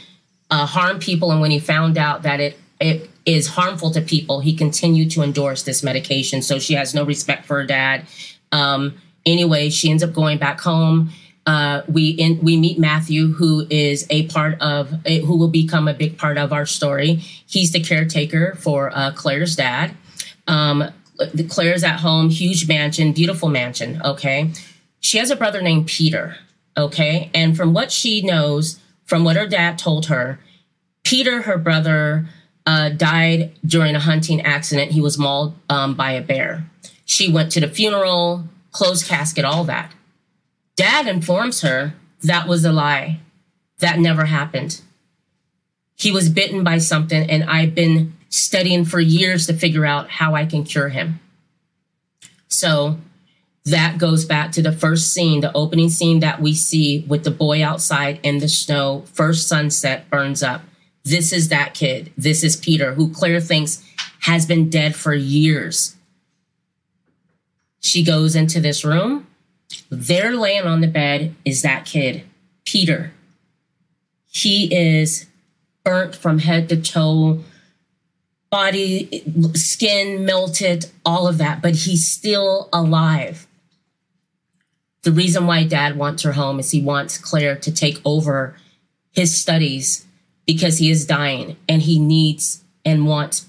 uh, 0.50 0.66
harm 0.66 0.98
people. 0.98 1.30
And 1.32 1.40
when 1.40 1.50
he 1.50 1.58
found 1.58 1.98
out 1.98 2.22
that 2.22 2.40
it, 2.40 2.58
it 2.80 3.10
is 3.26 3.48
harmful 3.48 3.90
to 3.90 4.00
people, 4.00 4.40
he 4.40 4.54
continued 4.54 5.10
to 5.12 5.22
endorse 5.22 5.62
this 5.62 5.82
medication. 5.82 6.42
So 6.42 6.58
she 6.58 6.74
has 6.74 6.94
no 6.94 7.04
respect 7.04 7.46
for 7.46 7.56
her 7.60 7.66
dad. 7.66 8.06
Um, 8.52 9.00
anyway, 9.26 9.70
she 9.70 9.90
ends 9.90 10.02
up 10.02 10.12
going 10.12 10.38
back 10.38 10.60
home. 10.60 11.10
Uh, 11.46 11.82
we 11.88 12.10
in, 12.10 12.40
we 12.42 12.56
meet 12.56 12.78
Matthew, 12.78 13.32
who 13.32 13.66
is 13.68 14.06
a 14.08 14.26
part 14.28 14.60
of 14.62 14.90
who 15.06 15.36
will 15.36 15.48
become 15.48 15.88
a 15.88 15.94
big 15.94 16.16
part 16.16 16.38
of 16.38 16.52
our 16.52 16.64
story. 16.64 17.16
He's 17.46 17.72
the 17.72 17.80
caretaker 17.80 18.56
for 18.60 18.90
uh, 18.96 19.12
Claire's 19.12 19.54
dad. 19.56 19.94
Um, 20.46 20.90
Claire's 21.48 21.84
at 21.84 22.00
home, 22.00 22.30
huge 22.30 22.66
mansion, 22.66 23.12
beautiful 23.12 23.48
mansion. 23.50 24.00
Okay, 24.02 24.52
she 25.00 25.18
has 25.18 25.30
a 25.30 25.36
brother 25.36 25.60
named 25.60 25.86
Peter. 25.86 26.36
Okay, 26.76 27.30
and 27.32 27.56
from 27.56 27.72
what 27.72 27.92
she 27.92 28.22
knows, 28.22 28.80
from 29.04 29.24
what 29.24 29.36
her 29.36 29.46
dad 29.46 29.78
told 29.78 30.06
her, 30.06 30.40
Peter, 31.04 31.42
her 31.42 31.58
brother, 31.58 32.26
uh, 32.66 32.88
died 32.88 33.52
during 33.64 33.94
a 33.94 34.00
hunting 34.00 34.40
accident. 34.40 34.92
He 34.92 35.00
was 35.00 35.18
mauled 35.18 35.54
um, 35.68 35.94
by 35.94 36.12
a 36.12 36.22
bear. 36.22 36.64
She 37.04 37.30
went 37.30 37.52
to 37.52 37.60
the 37.60 37.68
funeral, 37.68 38.44
closed 38.72 39.06
casket, 39.06 39.44
all 39.44 39.64
that. 39.64 39.92
Dad 40.76 41.06
informs 41.06 41.60
her 41.60 41.94
that 42.22 42.48
was 42.48 42.64
a 42.64 42.72
lie. 42.72 43.20
That 43.78 43.98
never 43.98 44.24
happened. 44.24 44.80
He 45.96 46.10
was 46.10 46.28
bitten 46.28 46.64
by 46.64 46.78
something, 46.78 47.30
and 47.30 47.44
I've 47.44 47.74
been 47.74 48.14
studying 48.30 48.84
for 48.84 48.98
years 48.98 49.46
to 49.46 49.54
figure 49.54 49.84
out 49.84 50.10
how 50.10 50.34
I 50.34 50.46
can 50.46 50.64
cure 50.64 50.88
him. 50.88 51.20
So 52.48 52.98
that 53.64 53.98
goes 53.98 54.24
back 54.24 54.52
to 54.52 54.62
the 54.62 54.72
first 54.72 55.12
scene, 55.12 55.40
the 55.40 55.52
opening 55.54 55.88
scene 55.88 56.20
that 56.20 56.40
we 56.40 56.54
see 56.54 57.04
with 57.08 57.24
the 57.24 57.30
boy 57.30 57.64
outside 57.64 58.20
in 58.22 58.38
the 58.38 58.48
snow. 58.48 59.04
First 59.12 59.48
sunset 59.48 60.08
burns 60.10 60.42
up 60.42 60.62
this 61.04 61.32
is 61.34 61.48
that 61.48 61.74
kid. 61.74 62.12
This 62.16 62.42
is 62.42 62.56
Peter, 62.56 62.94
who 62.94 63.10
Claire 63.10 63.40
thinks 63.40 63.84
has 64.22 64.46
been 64.46 64.70
dead 64.70 64.96
for 64.96 65.14
years. 65.14 65.96
She 67.80 68.02
goes 68.02 68.34
into 68.34 68.58
this 68.58 68.84
room. 68.84 69.26
There, 69.90 70.34
laying 70.34 70.64
on 70.64 70.80
the 70.80 70.88
bed, 70.88 71.34
is 71.44 71.60
that 71.60 71.84
kid, 71.84 72.24
Peter. 72.64 73.12
He 74.32 74.74
is 74.74 75.26
burnt 75.84 76.14
from 76.14 76.38
head 76.38 76.70
to 76.70 76.80
toe, 76.80 77.40
body, 78.50 79.22
skin 79.54 80.24
melted, 80.24 80.86
all 81.04 81.28
of 81.28 81.36
that, 81.36 81.60
but 81.60 81.74
he's 81.74 82.08
still 82.10 82.70
alive. 82.72 83.46
The 85.04 85.12
reason 85.12 85.46
why 85.46 85.64
dad 85.64 85.96
wants 85.96 86.22
her 86.22 86.32
home 86.32 86.58
is 86.58 86.70
he 86.70 86.82
wants 86.82 87.18
Claire 87.18 87.56
to 87.56 87.72
take 87.72 88.00
over 88.04 88.56
his 89.12 89.38
studies 89.38 90.06
because 90.46 90.78
he 90.78 90.90
is 90.90 91.06
dying 91.06 91.56
and 91.68 91.82
he 91.82 91.98
needs 91.98 92.64
and 92.84 93.06
wants 93.06 93.46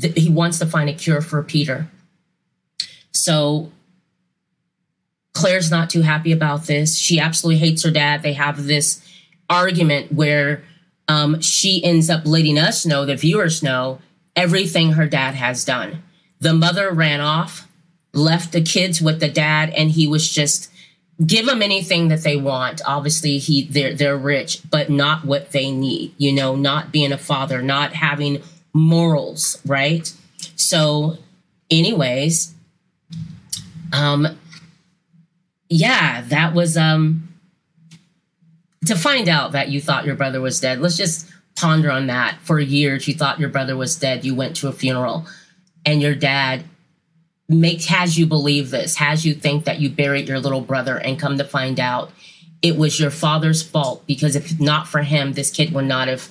th- 0.00 0.18
he 0.18 0.30
wants 0.30 0.58
to 0.58 0.66
find 0.66 0.88
a 0.88 0.94
cure 0.94 1.20
for 1.20 1.42
Peter. 1.42 1.88
So 3.12 3.70
Claire's 5.34 5.70
not 5.70 5.90
too 5.90 6.02
happy 6.02 6.32
about 6.32 6.64
this. 6.64 6.96
She 6.96 7.20
absolutely 7.20 7.58
hates 7.58 7.84
her 7.84 7.90
dad. 7.90 8.22
They 8.22 8.32
have 8.32 8.64
this 8.64 9.06
argument 9.50 10.12
where 10.12 10.64
um, 11.08 11.40
she 11.40 11.84
ends 11.84 12.08
up 12.10 12.24
letting 12.24 12.58
us 12.58 12.86
know, 12.86 13.04
the 13.04 13.16
viewers 13.16 13.62
know, 13.62 14.00
everything 14.34 14.92
her 14.92 15.06
dad 15.06 15.34
has 15.34 15.64
done. 15.64 16.02
The 16.40 16.54
mother 16.54 16.90
ran 16.90 17.20
off, 17.20 17.68
left 18.12 18.52
the 18.52 18.62
kids 18.62 19.00
with 19.00 19.20
the 19.20 19.28
dad, 19.28 19.70
and 19.70 19.90
he 19.90 20.06
was 20.06 20.28
just 20.28 20.70
give 21.24 21.46
them 21.46 21.62
anything 21.62 22.08
that 22.08 22.22
they 22.22 22.36
want. 22.36 22.82
Obviously, 22.86 23.38
he 23.38 23.64
they're 23.64 23.94
they're 23.94 24.16
rich, 24.16 24.60
but 24.68 24.90
not 24.90 25.24
what 25.24 25.52
they 25.52 25.70
need. 25.70 26.14
You 26.18 26.32
know, 26.32 26.56
not 26.56 26.92
being 26.92 27.12
a 27.12 27.18
father, 27.18 27.62
not 27.62 27.94
having 27.94 28.42
morals, 28.72 29.60
right? 29.64 30.12
So, 30.56 31.18
anyways, 31.70 32.54
um, 33.92 34.38
yeah, 35.68 36.22
that 36.22 36.54
was 36.54 36.76
um 36.76 37.28
to 38.84 38.94
find 38.94 39.28
out 39.28 39.52
that 39.52 39.68
you 39.68 39.80
thought 39.80 40.04
your 40.04 40.14
brother 40.16 40.40
was 40.40 40.60
dead. 40.60 40.80
Let's 40.80 40.96
just 40.96 41.28
ponder 41.56 41.90
on 41.90 42.08
that. 42.08 42.38
For 42.42 42.60
years, 42.60 43.08
you 43.08 43.14
thought 43.14 43.40
your 43.40 43.48
brother 43.48 43.76
was 43.76 43.96
dead. 43.96 44.24
You 44.24 44.34
went 44.34 44.56
to 44.56 44.68
a 44.68 44.72
funeral, 44.72 45.26
and 45.84 46.02
your 46.02 46.14
dad 46.14 46.64
makes 47.48 47.86
has 47.86 48.18
you 48.18 48.26
believe 48.26 48.70
this, 48.70 48.96
has 48.96 49.24
you 49.24 49.34
think 49.34 49.64
that 49.64 49.80
you 49.80 49.90
buried 49.90 50.28
your 50.28 50.40
little 50.40 50.60
brother, 50.60 50.96
and 50.96 51.18
come 51.18 51.38
to 51.38 51.44
find 51.44 51.78
out 51.78 52.10
it 52.62 52.76
was 52.76 52.98
your 52.98 53.10
father's 53.10 53.62
fault 53.62 54.06
because 54.06 54.34
if 54.34 54.58
not 54.58 54.88
for 54.88 55.02
him, 55.02 55.34
this 55.34 55.50
kid 55.50 55.72
would 55.72 55.84
not 55.84 56.08
have 56.08 56.28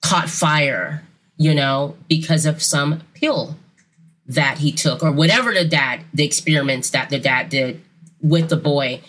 caught 0.00 0.28
fire, 0.28 1.02
you 1.36 1.54
know, 1.54 1.96
because 2.08 2.46
of 2.46 2.62
some 2.62 3.02
pill 3.14 3.56
that 4.26 4.58
he 4.58 4.72
took 4.72 5.02
or 5.02 5.12
whatever 5.12 5.52
the 5.52 5.64
dad, 5.64 6.04
the 6.14 6.24
experiments 6.24 6.90
that 6.90 7.10
the 7.10 7.18
dad 7.18 7.48
did 7.48 7.82
with 8.20 8.48
the 8.48 8.56
boy. 8.56 9.00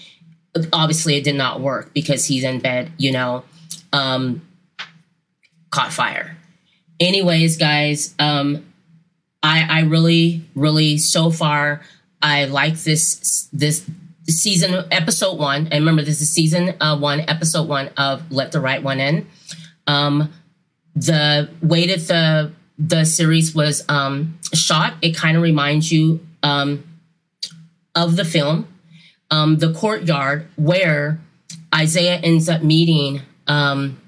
Obviously, 0.71 1.15
it 1.15 1.23
did 1.23 1.35
not 1.35 1.61
work 1.61 1.93
because 1.93 2.25
he's 2.25 2.43
in 2.43 2.59
bed, 2.59 2.91
you 2.97 3.11
know, 3.11 3.43
um, 3.91 4.41
caught 5.69 5.91
fire. 5.91 6.37
Anyways, 6.99 7.57
guys, 7.57 8.13
um, 8.19 8.65
I, 9.43 9.67
I 9.69 9.81
really, 9.81 10.41
really, 10.55 10.97
so 10.97 11.29
far, 11.29 11.81
I 12.21 12.45
like 12.45 12.75
this 12.79 13.49
this 13.51 13.85
season 14.27 14.85
episode 14.89 15.37
one. 15.37 15.67
And 15.67 15.73
remember, 15.73 16.01
this 16.01 16.21
is 16.21 16.31
season 16.31 16.75
uh, 16.79 16.97
one, 16.97 17.19
episode 17.27 17.67
one 17.67 17.89
of 17.97 18.31
Let 18.31 18.53
the 18.53 18.61
Right 18.61 18.81
One 18.81 19.01
In. 19.01 19.27
Um, 19.85 20.31
the 20.95 21.49
way 21.61 21.87
that 21.87 22.07
the 22.07 22.53
the 22.79 23.03
series 23.03 23.53
was 23.53 23.83
um, 23.89 24.39
shot, 24.53 24.95
it 25.01 25.15
kind 25.15 25.35
of 25.35 25.43
reminds 25.43 25.91
you 25.91 26.25
um, 26.41 26.83
of 27.95 28.15
the 28.15 28.25
film, 28.25 28.67
um, 29.29 29.57
the 29.57 29.73
courtyard 29.73 30.47
where 30.55 31.19
Isaiah 31.75 32.19
ends 32.23 32.47
up 32.47 32.63
meeting 32.63 33.21
um, 33.47 34.01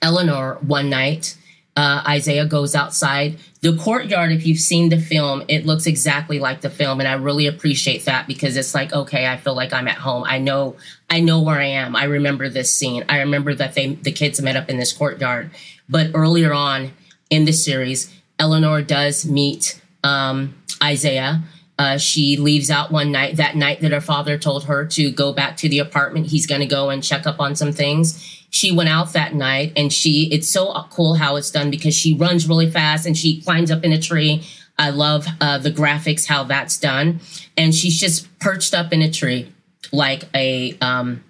Eleanor 0.00 0.58
one 0.62 0.90
night. 0.90 1.36
Uh, 1.74 2.02
Isaiah 2.06 2.44
goes 2.44 2.74
outside. 2.74 3.38
The 3.62 3.76
courtyard, 3.76 4.30
if 4.30 4.46
you've 4.46 4.58
seen 4.58 4.90
the 4.90 4.98
film, 4.98 5.42
it 5.48 5.64
looks 5.64 5.86
exactly 5.86 6.38
like 6.38 6.60
the 6.60 6.68
film, 6.68 7.00
and 7.00 7.08
I 7.08 7.14
really 7.14 7.46
appreciate 7.46 8.04
that 8.04 8.26
because 8.26 8.56
it's 8.56 8.74
like, 8.74 8.92
okay, 8.92 9.26
I 9.26 9.38
feel 9.38 9.54
like 9.54 9.72
I'm 9.72 9.88
at 9.88 9.96
home. 9.96 10.24
I 10.26 10.38
know, 10.38 10.76
I 11.08 11.20
know 11.20 11.40
where 11.40 11.58
I 11.58 11.66
am. 11.66 11.96
I 11.96 12.04
remember 12.04 12.48
this 12.48 12.76
scene. 12.76 13.04
I 13.08 13.20
remember 13.20 13.54
that 13.54 13.74
they, 13.74 13.94
the 13.94 14.12
kids 14.12 14.42
met 14.42 14.56
up 14.56 14.68
in 14.68 14.76
this 14.76 14.92
courtyard. 14.92 15.50
But 15.88 16.10
earlier 16.14 16.52
on 16.52 16.92
in 17.30 17.46
the 17.46 17.52
series, 17.52 18.12
Eleanor 18.38 18.82
does 18.82 19.24
meet 19.24 19.80
um, 20.04 20.54
Isaiah. 20.82 21.42
Uh, 21.78 21.96
she 21.96 22.36
leaves 22.36 22.70
out 22.70 22.92
one 22.92 23.10
night, 23.10 23.36
that 23.36 23.56
night 23.56 23.80
that 23.80 23.92
her 23.92 24.00
father 24.00 24.36
told 24.36 24.64
her 24.64 24.84
to 24.86 25.10
go 25.10 25.32
back 25.32 25.56
to 25.56 25.68
the 25.68 25.78
apartment. 25.78 26.26
He's 26.26 26.46
going 26.46 26.60
to 26.60 26.66
go 26.66 26.90
and 26.90 27.02
check 27.02 27.26
up 27.26 27.40
on 27.40 27.56
some 27.56 27.72
things. 27.72 28.41
She 28.52 28.70
went 28.70 28.88
out 28.88 29.12
that 29.14 29.34
night 29.34 29.72
and 29.76 29.92
she, 29.92 30.28
it's 30.30 30.48
so 30.48 30.72
cool 30.90 31.14
how 31.14 31.36
it's 31.36 31.50
done 31.50 31.70
because 31.70 31.94
she 31.94 32.14
runs 32.14 32.48
really 32.48 32.70
fast 32.70 33.06
and 33.06 33.16
she 33.16 33.40
climbs 33.42 33.70
up 33.70 33.82
in 33.82 33.92
a 33.92 34.00
tree. 34.00 34.44
I 34.78 34.90
love 34.90 35.26
uh, 35.40 35.58
the 35.58 35.70
graphics, 35.70 36.26
how 36.26 36.44
that's 36.44 36.78
done. 36.78 37.20
And 37.56 37.74
she's 37.74 37.98
just 37.98 38.38
perched 38.38 38.74
up 38.74 38.92
in 38.92 39.02
a 39.02 39.10
tree 39.10 39.52
like 39.90 40.28
a, 40.34 40.76
um, 40.80 41.24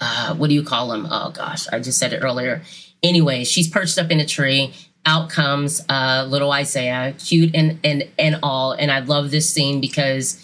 uh, 0.00 0.34
what 0.34 0.48
do 0.48 0.54
you 0.54 0.62
call 0.62 0.88
them? 0.88 1.06
Oh 1.10 1.30
gosh, 1.30 1.66
I 1.68 1.78
just 1.80 1.98
said 1.98 2.12
it 2.12 2.22
earlier. 2.22 2.62
Anyway, 3.02 3.44
she's 3.44 3.68
perched 3.68 3.98
up 3.98 4.10
in 4.10 4.20
a 4.20 4.26
tree. 4.26 4.72
Out 5.06 5.28
comes 5.28 5.84
uh, 5.88 6.26
little 6.28 6.50
Isaiah, 6.50 7.14
cute 7.18 7.54
and 7.54 7.78
and 7.84 8.08
and 8.18 8.38
all. 8.42 8.72
And 8.72 8.90
I 8.90 9.00
love 9.00 9.30
this 9.30 9.52
scene 9.52 9.80
because, 9.80 10.40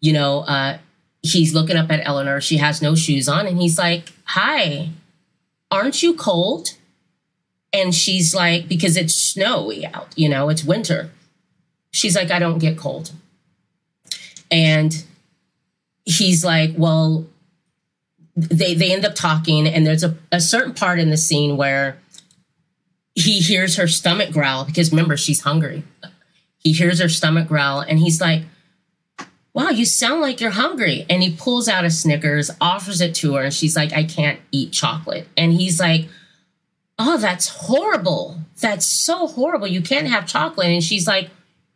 you 0.00 0.12
know, 0.12 0.40
uh, 0.40 0.78
he's 1.22 1.54
looking 1.54 1.76
up 1.76 1.90
at 1.90 2.00
Eleanor. 2.04 2.40
She 2.40 2.56
has 2.56 2.82
no 2.82 2.96
shoes 2.96 3.28
on, 3.28 3.46
and 3.46 3.60
he's 3.60 3.78
like, 3.78 4.12
"Hi, 4.24 4.90
aren't 5.70 6.02
you 6.02 6.14
cold?" 6.14 6.76
And 7.72 7.94
she's 7.94 8.34
like, 8.34 8.68
"Because 8.68 8.96
it's 8.96 9.14
snowy 9.14 9.86
out. 9.86 10.08
You 10.16 10.28
know, 10.28 10.48
it's 10.48 10.64
winter." 10.64 11.10
She's 11.92 12.16
like, 12.16 12.30
"I 12.30 12.38
don't 12.38 12.58
get 12.58 12.76
cold." 12.76 13.12
And 14.50 15.04
he's 16.04 16.44
like, 16.44 16.72
"Well, 16.76 17.26
they 18.48 18.74
they 18.74 18.92
end 18.92 19.04
up 19.04 19.14
talking 19.14 19.66
and 19.66 19.86
there's 19.86 20.04
a, 20.04 20.16
a 20.32 20.40
certain 20.40 20.74
part 20.74 20.98
in 20.98 21.10
the 21.10 21.16
scene 21.16 21.56
where 21.56 21.98
he 23.14 23.40
hears 23.40 23.76
her 23.76 23.88
stomach 23.88 24.32
growl 24.32 24.64
because 24.64 24.90
remember 24.90 25.16
she's 25.16 25.40
hungry 25.40 25.82
he 26.58 26.72
hears 26.72 27.00
her 27.00 27.08
stomach 27.08 27.48
growl 27.48 27.80
and 27.80 27.98
he's 27.98 28.20
like 28.20 28.42
wow 29.54 29.68
you 29.68 29.84
sound 29.84 30.20
like 30.20 30.40
you're 30.40 30.50
hungry 30.50 31.06
and 31.08 31.22
he 31.22 31.34
pulls 31.34 31.68
out 31.68 31.84
a 31.84 31.90
snickers 31.90 32.50
offers 32.60 33.00
it 33.00 33.14
to 33.14 33.34
her 33.34 33.42
and 33.42 33.54
she's 33.54 33.76
like 33.76 33.92
i 33.92 34.04
can't 34.04 34.40
eat 34.52 34.72
chocolate 34.72 35.26
and 35.36 35.52
he's 35.52 35.80
like 35.80 36.08
oh 36.98 37.16
that's 37.16 37.48
horrible 37.48 38.38
that's 38.60 38.86
so 38.86 39.26
horrible 39.26 39.66
you 39.66 39.80
can't 39.80 40.06
have 40.06 40.26
chocolate 40.26 40.68
and 40.68 40.84
she's 40.84 41.06
like 41.06 41.30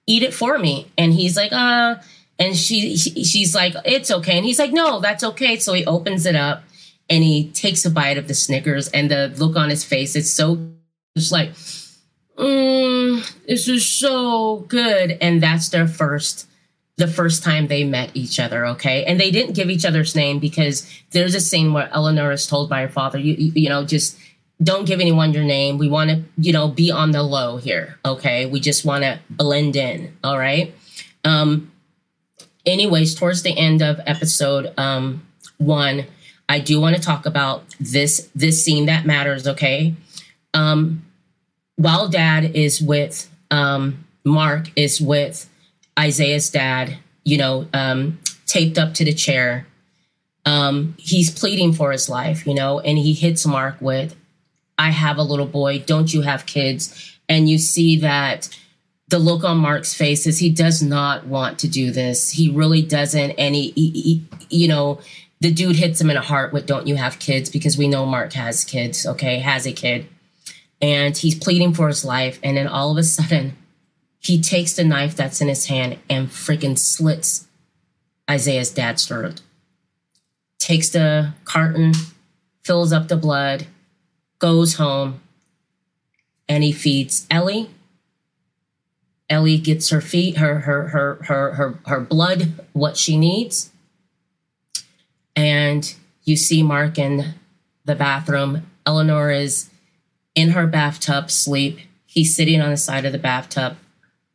eat 0.06 0.22
it 0.22 0.34
for 0.34 0.58
me 0.58 0.90
and 0.98 1.12
he's 1.12 1.36
like 1.36 1.52
uh 1.52 1.96
and 2.38 2.56
she, 2.56 2.96
she 2.96 3.24
she's 3.24 3.54
like, 3.54 3.74
it's 3.84 4.10
okay. 4.10 4.36
And 4.36 4.44
he's 4.44 4.58
like, 4.58 4.72
no, 4.72 5.00
that's 5.00 5.22
okay. 5.22 5.56
So 5.58 5.72
he 5.72 5.84
opens 5.86 6.26
it 6.26 6.34
up 6.34 6.64
and 7.08 7.22
he 7.22 7.50
takes 7.50 7.84
a 7.84 7.90
bite 7.90 8.18
of 8.18 8.28
the 8.28 8.34
Snickers 8.34 8.88
and 8.88 9.10
the 9.10 9.32
look 9.36 9.56
on 9.56 9.70
his 9.70 9.84
face, 9.84 10.16
it's 10.16 10.30
so 10.30 10.58
it's 11.14 11.30
like, 11.30 11.50
mm, 12.36 13.46
this 13.46 13.68
is 13.68 13.86
so 13.86 14.58
good. 14.68 15.16
And 15.20 15.42
that's 15.42 15.68
their 15.68 15.86
first 15.86 16.48
the 16.96 17.08
first 17.08 17.42
time 17.42 17.66
they 17.66 17.84
met 17.84 18.10
each 18.14 18.38
other, 18.38 18.66
okay? 18.66 19.04
And 19.04 19.18
they 19.18 19.30
didn't 19.30 19.54
give 19.54 19.68
each 19.68 19.84
other's 19.84 20.14
name 20.14 20.38
because 20.38 20.88
there's 21.10 21.34
a 21.34 21.40
scene 21.40 21.72
where 21.72 21.88
Eleanor 21.92 22.30
is 22.30 22.46
told 22.46 22.68
by 22.70 22.82
her 22.82 22.88
father, 22.88 23.18
you, 23.18 23.34
you, 23.34 23.52
you 23.54 23.68
know, 23.68 23.84
just 23.84 24.18
don't 24.62 24.86
give 24.86 25.00
anyone 25.00 25.32
your 25.32 25.44
name. 25.44 25.78
We 25.78 25.88
want 25.88 26.10
to, 26.10 26.22
you 26.38 26.52
know, 26.52 26.68
be 26.68 26.92
on 26.92 27.10
the 27.10 27.22
low 27.22 27.56
here, 27.56 27.98
okay? 28.04 28.46
We 28.46 28.60
just 28.60 28.84
want 28.84 29.02
to 29.02 29.18
blend 29.28 29.74
in, 29.74 30.16
all 30.22 30.38
right? 30.38 30.72
Um, 31.24 31.72
anyways, 32.66 33.14
towards 33.14 33.42
the 33.42 33.56
end 33.56 33.82
of 33.82 34.00
episode 34.06 34.72
um, 34.78 35.26
one, 35.58 36.06
I 36.48 36.60
do 36.60 36.80
want 36.80 36.96
to 36.96 37.02
talk 37.02 37.26
about 37.26 37.64
this 37.80 38.30
this 38.34 38.64
scene 38.64 38.86
that 38.86 39.06
matters. 39.06 39.46
Okay, 39.46 39.94
um, 40.52 41.04
while 41.76 42.08
Dad 42.08 42.54
is 42.54 42.82
with 42.82 43.30
um, 43.50 44.04
Mark 44.24 44.70
is 44.76 45.00
with 45.00 45.48
Isaiah's 45.98 46.50
dad, 46.50 46.98
you 47.24 47.38
know, 47.38 47.66
um, 47.72 48.18
taped 48.46 48.78
up 48.78 48.94
to 48.94 49.04
the 49.04 49.12
chair. 49.12 49.66
Um, 50.44 50.94
he's 50.98 51.30
pleading 51.30 51.72
for 51.72 51.92
his 51.92 52.08
life, 52.08 52.46
you 52.46 52.54
know, 52.54 52.80
and 52.80 52.98
he 52.98 53.14
hits 53.14 53.46
Mark 53.46 53.76
with, 53.80 54.14
"I 54.76 54.90
have 54.90 55.16
a 55.16 55.22
little 55.22 55.46
boy. 55.46 55.78
Don't 55.78 56.12
you 56.12 56.22
have 56.22 56.46
kids?" 56.46 57.16
And 57.28 57.48
you 57.48 57.58
see 57.58 57.98
that 58.00 58.48
the 59.08 59.18
look 59.18 59.44
on 59.44 59.58
Mark's 59.58 59.94
face 59.94 60.26
is 60.26 60.38
he 60.38 60.50
does 60.50 60.82
not 60.82 61.26
want 61.26 61.58
to 61.60 61.68
do 61.68 61.90
this. 61.90 62.30
He 62.30 62.50
really 62.50 62.82
doesn't. 62.82 63.32
And 63.32 63.54
he, 63.54 63.70
he, 63.70 63.90
he, 63.90 64.26
you 64.50 64.68
know, 64.68 65.00
the 65.40 65.52
dude 65.52 65.76
hits 65.76 66.00
him 66.00 66.10
in 66.10 66.16
the 66.16 66.22
heart 66.22 66.52
with, 66.52 66.66
don't 66.66 66.86
you 66.86 66.96
have 66.96 67.18
kids? 67.18 67.50
Because 67.50 67.76
we 67.76 67.86
know 67.86 68.06
Mark 68.06 68.32
has 68.32 68.64
kids, 68.64 69.06
okay, 69.06 69.38
has 69.40 69.66
a 69.66 69.72
kid. 69.72 70.06
And 70.80 71.16
he's 71.16 71.34
pleading 71.34 71.74
for 71.74 71.88
his 71.88 72.04
life. 72.04 72.38
And 72.42 72.56
then 72.56 72.66
all 72.66 72.90
of 72.90 72.98
a 72.98 73.02
sudden, 73.02 73.56
he 74.24 74.40
takes 74.40 74.72
the 74.72 74.84
knife 74.84 75.14
that's 75.14 75.40
in 75.40 75.48
his 75.48 75.66
hand 75.66 75.98
and 76.08 76.28
freaking 76.28 76.78
slits 76.78 77.46
Isaiah's 78.30 78.70
dad's 78.70 79.06
throat. 79.06 79.42
Takes 80.58 80.88
the 80.88 81.34
carton, 81.44 81.92
fills 82.62 82.92
up 82.92 83.08
the 83.08 83.16
blood, 83.16 83.66
goes 84.38 84.74
home, 84.74 85.20
and 86.48 86.64
he 86.64 86.72
feeds 86.72 87.26
Ellie 87.30 87.70
Ellie 89.28 89.58
gets 89.58 89.88
her 89.90 90.00
feet, 90.00 90.36
her 90.36 90.60
her 90.60 90.88
her 90.88 91.14
her 91.24 91.52
her 91.54 91.78
her 91.86 92.00
blood, 92.00 92.52
what 92.72 92.96
she 92.96 93.16
needs. 93.16 93.70
And 95.34 95.94
you 96.24 96.36
see 96.36 96.62
Mark 96.62 96.98
in 96.98 97.34
the 97.84 97.94
bathroom. 97.94 98.70
Eleanor 98.86 99.30
is 99.30 99.70
in 100.34 100.50
her 100.50 100.66
bathtub, 100.66 101.30
sleep. 101.30 101.78
He's 102.06 102.36
sitting 102.36 102.60
on 102.60 102.70
the 102.70 102.76
side 102.76 103.04
of 103.04 103.12
the 103.12 103.18
bathtub, 103.18 103.76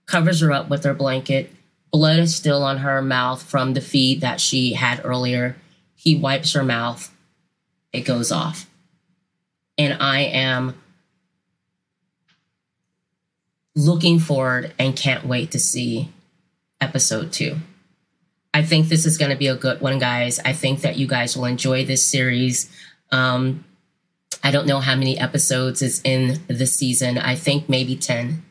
covers 0.10 0.42
her 0.42 0.52
up 0.52 0.70
with 0.70 0.84
her 0.84 0.94
blanket. 0.94 1.52
Blood 1.92 2.20
is 2.20 2.36
still 2.36 2.64
on 2.64 2.80
her 2.80 3.02
mouth 3.02 3.44
from 3.44 3.74
the 3.74 3.82
feed 3.82 4.22
that 4.22 4.42
she 4.42 4.74
had 4.74 5.02
earlier. 5.04 5.56
He 5.96 6.16
wipes 6.16 6.54
her 6.54 6.64
mouth. 6.64 7.16
It 7.94 8.02
goes 8.02 8.32
off. 8.32 8.68
And 9.78 10.02
I 10.02 10.22
am 10.22 10.76
looking 13.76 14.20
forward 14.20 14.74
and 14.80 14.96
can't 14.96 15.26
wait 15.26 15.52
to 15.52 15.60
see 15.60 16.10
episode 16.82 17.32
two. 17.32 17.58
I 18.52 18.64
think 18.64 18.88
this 18.88 19.06
is 19.06 19.18
going 19.18 19.32
to 19.32 19.38
be 19.38 19.48
a 19.48 19.56
good 19.56 19.80
one, 19.80 20.00
guys. 20.00 20.40
I 20.40 20.54
think 20.54 20.82
that 20.82 20.98
you 20.98 21.08
guys 21.08 21.38
will 21.38 21.46
enjoy 21.46 21.86
this 21.86 22.06
series. 22.06 22.70
Um, 23.12 23.64
I 24.44 24.50
don't 24.50 24.68
know 24.68 24.80
how 24.80 24.96
many 24.96 25.20
episodes 25.20 25.84
is 25.84 26.02
in 26.04 26.40
the 26.48 26.66
season. 26.66 27.20
I 27.20 27.36
think 27.36 27.70
maybe 27.70 27.96
10. 27.96 28.44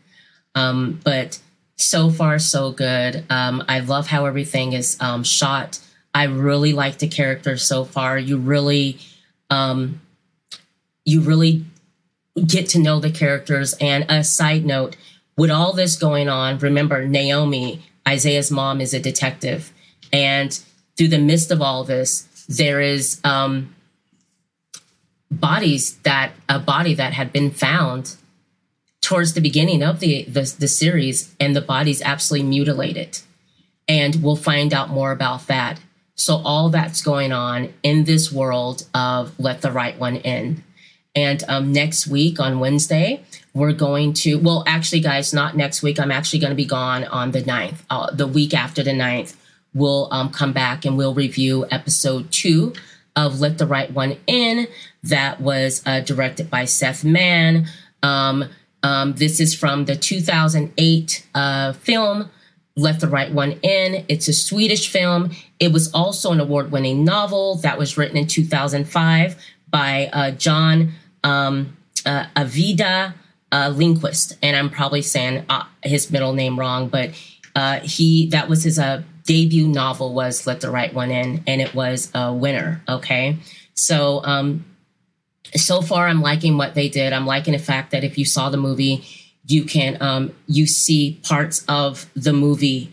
Um, 0.55 1.01
but 1.03 1.40
so 1.79 2.11
far, 2.11 2.38
so 2.38 2.73
good. 2.73 3.25
Um, 3.31 3.64
I 3.69 3.81
love 3.81 4.09
how 4.09 4.27
everything 4.27 4.73
is 4.73 4.97
um, 5.01 5.25
shot. 5.25 5.81
I 6.12 6.25
really 6.25 6.73
like 6.73 6.99
the 6.99 7.09
characters 7.09 7.64
so 7.64 7.85
far. 7.85 8.19
You 8.19 8.37
really, 8.37 8.99
um, 9.49 10.01
you 11.05 11.21
really 11.21 11.64
get 12.47 12.69
to 12.71 12.79
know 12.79 12.99
the 12.99 13.11
characters. 13.11 13.75
And 13.81 14.05
a 14.09 14.25
side 14.25 14.67
note, 14.67 14.97
with 15.37 15.51
all 15.51 15.73
this 15.73 15.97
going 15.97 16.29
on, 16.29 16.59
remember 16.59 17.07
Naomi, 17.07 17.83
Isaiah's 18.07 18.51
mom, 18.51 18.81
is 18.81 18.93
a 18.93 19.01
detective. 19.01 19.73
And 20.12 20.59
through 20.97 21.09
the 21.09 21.19
midst 21.19 21.53
of 21.53 21.62
all 21.62 21.85
this, 21.85 22.23
there 22.49 22.81
is 22.81 23.21
um, 23.23 23.75
bodies 25.31 25.97
that 25.99 26.33
a 26.49 26.59
body 26.59 26.95
that 26.95 27.12
had 27.12 27.33
been 27.33 27.53
found 27.53 28.17
towards 29.09 29.33
the 29.33 29.40
beginning 29.40 29.83
of 29.83 30.01
the, 30.01 30.25
the, 30.25 30.55
the 30.59 30.68
series, 30.68 31.35
and 31.40 31.57
the 31.57 31.62
body's 31.62 32.03
absolutely 32.03 32.47
mutilated. 32.47 33.18
And 33.88 34.23
we'll 34.23 34.37
find 34.37 34.75
out 34.75 34.90
more 34.90 35.12
about 35.12 35.47
that. 35.47 35.81
So 36.14 36.42
all 36.44 36.68
that's 36.68 37.01
going 37.01 37.33
on 37.33 37.73
in 37.83 38.05
this 38.05 38.31
world 38.31 38.87
of 38.92 39.33
let 39.40 39.62
the 39.62 39.73
right 39.73 39.99
one 39.99 40.16
in. 40.16 40.62
And 41.14 41.42
um, 41.49 41.73
next 41.73 42.07
week 42.07 42.38
on 42.38 42.61
Wednesday, 42.61 43.25
we're 43.55 43.73
going 43.73 44.12
to, 44.25 44.35
well, 44.35 44.62
actually, 44.66 45.01
guys, 45.01 45.33
not 45.33 45.57
next 45.57 45.83
week. 45.83 45.99
I'm 45.99 46.12
actually 46.12 46.40
going 46.40 46.51
to 46.51 46.55
be 46.55 46.66
gone 46.66 47.05
on 47.05 47.31
the 47.31 47.40
9th. 47.40 47.79
Uh, 47.88 48.11
the 48.11 48.27
week 48.27 48.53
after 48.53 48.83
the 48.83 48.90
9th, 48.90 49.35
we'll 49.73 50.12
um, 50.12 50.29
come 50.31 50.53
back 50.53 50.85
and 50.85 50.99
we'll 50.99 51.14
review 51.14 51.64
episode 51.71 52.31
two 52.31 52.75
of 53.16 53.40
Let 53.40 53.57
the 53.57 53.66
Right 53.66 53.90
One 53.90 54.18
In 54.27 54.68
that 55.03 55.40
was 55.40 55.83
uh, 55.87 56.01
directed 56.01 56.51
by 56.51 56.66
Seth 56.66 57.05
Mann. 57.05 57.68
Um, 58.03 58.51
um, 58.83 59.14
this 59.14 59.41
is 59.41 59.55
from 59.55 59.87
the 59.87 59.97
2008 59.97 61.27
uh, 61.35 61.73
film 61.73 62.31
Let 62.77 63.01
the 63.01 63.09
Right 63.09 63.33
One 63.33 63.53
In. 63.62 64.05
It's 64.09 64.29
a 64.29 64.33
Swedish 64.33 64.88
film. 64.88 65.33
It 65.59 65.73
was 65.73 65.93
also 65.93 66.33
an 66.33 66.41
award 66.41 66.71
winning 66.71 67.05
novel 67.05 67.57
that 67.57 67.79
was 67.79 67.97
written 67.97 68.17
in 68.17 68.27
2005 68.27 69.37
by 69.71 70.11
uh, 70.12 70.31
John 70.33 70.93
um, 71.25 71.77
uh, 72.07 72.27
Avida 72.37 73.14
uh, 73.51 73.71
Lindqvist. 73.71 74.37
And 74.43 74.57
I'm 74.57 74.71
probably 74.71 75.03
saying 75.03 75.45
uh, 75.49 75.64
his 75.83 76.11
middle 76.11 76.33
name 76.33 76.59
wrong, 76.59 76.88
but 76.88 77.11
uh, 77.55 77.81
he 77.81 78.29
that 78.29 78.49
was 78.49 78.62
his 78.62 78.79
uh, 78.79 79.03
debut 79.25 79.67
novel 79.67 80.14
was 80.14 80.47
Let 80.47 80.61
the 80.61 80.71
Right 80.71 80.93
One 80.95 81.11
In, 81.11 81.43
and 81.47 81.61
it 81.61 81.75
was 81.75 82.11
a 82.14 82.33
winner. 82.33 82.83
Okay. 82.88 83.38
So 83.75 84.23
um, 84.25 84.64
so 85.54 85.82
far 85.82 86.06
i'm 86.08 86.20
liking 86.20 86.56
what 86.56 86.74
they 86.74 86.88
did. 86.88 87.12
I'm 87.12 87.26
liking 87.26 87.52
the 87.52 87.58
fact 87.58 87.90
that 87.92 88.04
if 88.04 88.18
you 88.18 88.24
saw 88.24 88.50
the 88.50 88.56
movie 88.56 89.04
you 89.46 89.64
can 89.64 89.96
um, 90.00 90.32
you 90.46 90.66
see 90.66 91.18
parts 91.22 91.64
of 91.68 92.06
the 92.14 92.32
movie 92.32 92.92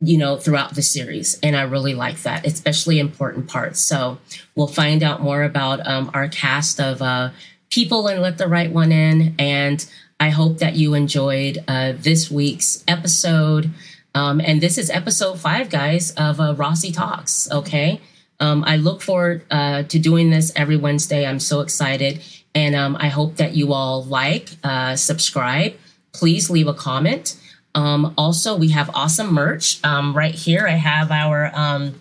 you 0.00 0.18
know 0.18 0.36
throughout 0.36 0.74
the 0.74 0.82
series 0.82 1.38
and 1.42 1.56
i 1.56 1.62
really 1.62 1.94
like 1.94 2.20
that 2.22 2.46
especially 2.46 2.98
important 2.98 3.48
parts. 3.48 3.80
So 3.80 4.18
we'll 4.54 4.66
find 4.66 5.02
out 5.02 5.22
more 5.22 5.42
about 5.42 5.86
um, 5.86 6.10
our 6.12 6.28
cast 6.28 6.80
of 6.80 7.00
uh, 7.00 7.30
people 7.70 8.06
and 8.08 8.20
let 8.20 8.38
the 8.38 8.48
right 8.48 8.70
one 8.70 8.92
in 8.92 9.34
and 9.38 9.84
i 10.20 10.30
hope 10.30 10.58
that 10.58 10.74
you 10.74 10.94
enjoyed 10.94 11.64
uh, 11.68 11.92
this 11.96 12.30
week's 12.30 12.84
episode. 12.86 13.70
Um, 14.16 14.40
and 14.40 14.60
this 14.60 14.78
is 14.78 14.90
episode 14.90 15.40
five 15.40 15.70
guys 15.70 16.12
of 16.12 16.40
uh, 16.40 16.54
rossi 16.54 16.92
talks 16.92 17.50
okay 17.50 18.00
um, 18.40 18.64
I 18.66 18.76
look 18.76 19.02
forward 19.02 19.44
uh, 19.50 19.84
to 19.84 19.98
doing 19.98 20.30
this 20.30 20.52
every 20.56 20.76
Wednesday. 20.76 21.26
I'm 21.26 21.40
so 21.40 21.60
excited. 21.60 22.22
And 22.54 22.74
um, 22.74 22.96
I 23.00 23.08
hope 23.08 23.36
that 23.36 23.54
you 23.54 23.72
all 23.72 24.04
like, 24.04 24.50
uh, 24.62 24.96
subscribe. 24.96 25.74
Please 26.12 26.50
leave 26.50 26.68
a 26.68 26.74
comment. 26.74 27.36
Um, 27.74 28.14
also, 28.16 28.56
we 28.56 28.68
have 28.68 28.90
awesome 28.94 29.32
merch 29.32 29.84
um, 29.84 30.16
right 30.16 30.34
here. 30.34 30.66
I 30.68 30.76
have 30.76 31.10
our 31.10 31.50
um, 31.54 32.00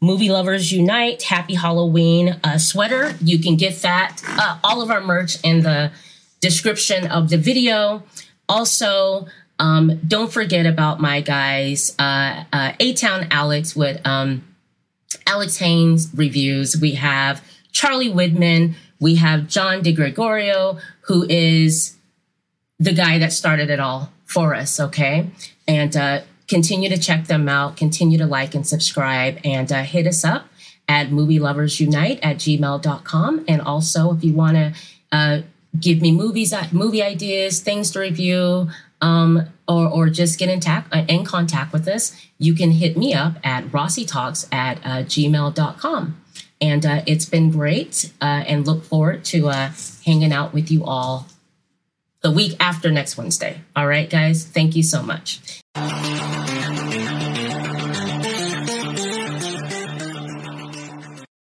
Movie 0.00 0.28
Lovers 0.28 0.70
Unite 0.70 1.22
Happy 1.22 1.54
Halloween 1.54 2.38
uh, 2.44 2.58
sweater. 2.58 3.16
You 3.22 3.38
can 3.38 3.56
get 3.56 3.80
that, 3.82 4.20
uh, 4.26 4.58
all 4.62 4.82
of 4.82 4.90
our 4.90 5.00
merch 5.00 5.38
in 5.42 5.62
the 5.62 5.92
description 6.40 7.06
of 7.06 7.30
the 7.30 7.38
video. 7.38 8.02
Also, 8.46 9.26
um, 9.58 9.98
don't 10.06 10.30
forget 10.30 10.66
about 10.66 11.00
my 11.00 11.22
guys, 11.22 11.94
uh, 11.98 12.44
uh, 12.52 12.72
A 12.78 12.92
Town 12.92 13.28
Alex 13.30 13.74
with 13.74 13.98
Alex 15.26 15.58
Haynes 15.58 16.10
reviews. 16.14 16.76
We 16.80 16.92
have 16.92 17.42
Charlie 17.72 18.10
Widman. 18.10 18.74
We 19.00 19.16
have 19.16 19.48
John 19.48 19.82
DeGregorio, 19.82 20.80
who 21.02 21.26
is 21.28 21.96
the 22.78 22.92
guy 22.92 23.18
that 23.18 23.32
started 23.32 23.70
it 23.70 23.80
all 23.80 24.12
for 24.24 24.54
us. 24.54 24.80
Okay. 24.80 25.30
And 25.66 25.96
uh, 25.96 26.22
continue 26.48 26.88
to 26.88 26.98
check 26.98 27.26
them 27.26 27.48
out, 27.48 27.76
continue 27.76 28.18
to 28.18 28.26
like 28.26 28.54
and 28.54 28.66
subscribe, 28.66 29.38
and 29.44 29.70
uh, 29.72 29.82
hit 29.82 30.06
us 30.06 30.24
up 30.24 30.46
at 30.88 31.10
movie 31.10 31.38
lovers 31.38 31.80
unite 31.80 32.20
at 32.22 32.36
gmail.com. 32.36 33.44
And 33.48 33.62
also, 33.62 34.12
if 34.14 34.22
you 34.22 34.32
want 34.34 34.56
to 34.56 34.74
uh, 35.12 35.42
give 35.78 36.00
me 36.00 36.12
movies, 36.12 36.52
uh, 36.52 36.66
movie 36.72 37.02
ideas, 37.02 37.60
things 37.60 37.90
to 37.92 38.00
review, 38.00 38.68
um, 39.00 39.48
or, 39.66 39.88
or 39.88 40.08
just 40.08 40.38
get 40.38 40.48
in, 40.48 40.60
tac- 40.60 40.88
uh, 40.92 41.04
in 41.08 41.24
contact 41.24 41.72
with 41.72 41.88
us, 41.88 42.14
you 42.38 42.54
can 42.54 42.72
hit 42.72 42.96
me 42.96 43.14
up 43.14 43.36
at 43.44 43.64
rossytalks 43.66 44.52
at 44.52 44.78
uh, 44.78 45.02
gmail.com. 45.04 46.20
And 46.60 46.86
uh, 46.86 47.02
it's 47.06 47.26
been 47.26 47.50
great 47.50 48.12
uh, 48.20 48.44
and 48.46 48.66
look 48.66 48.84
forward 48.84 49.24
to 49.26 49.48
uh, 49.48 49.72
hanging 50.06 50.32
out 50.32 50.52
with 50.52 50.70
you 50.70 50.84
all 50.84 51.26
the 52.22 52.30
week 52.30 52.56
after 52.58 52.90
next 52.90 53.18
Wednesday. 53.18 53.60
All 53.76 53.86
right, 53.86 54.08
guys, 54.08 54.44
thank 54.44 54.74
you 54.74 54.82
so 54.82 55.02
much. 55.02 55.60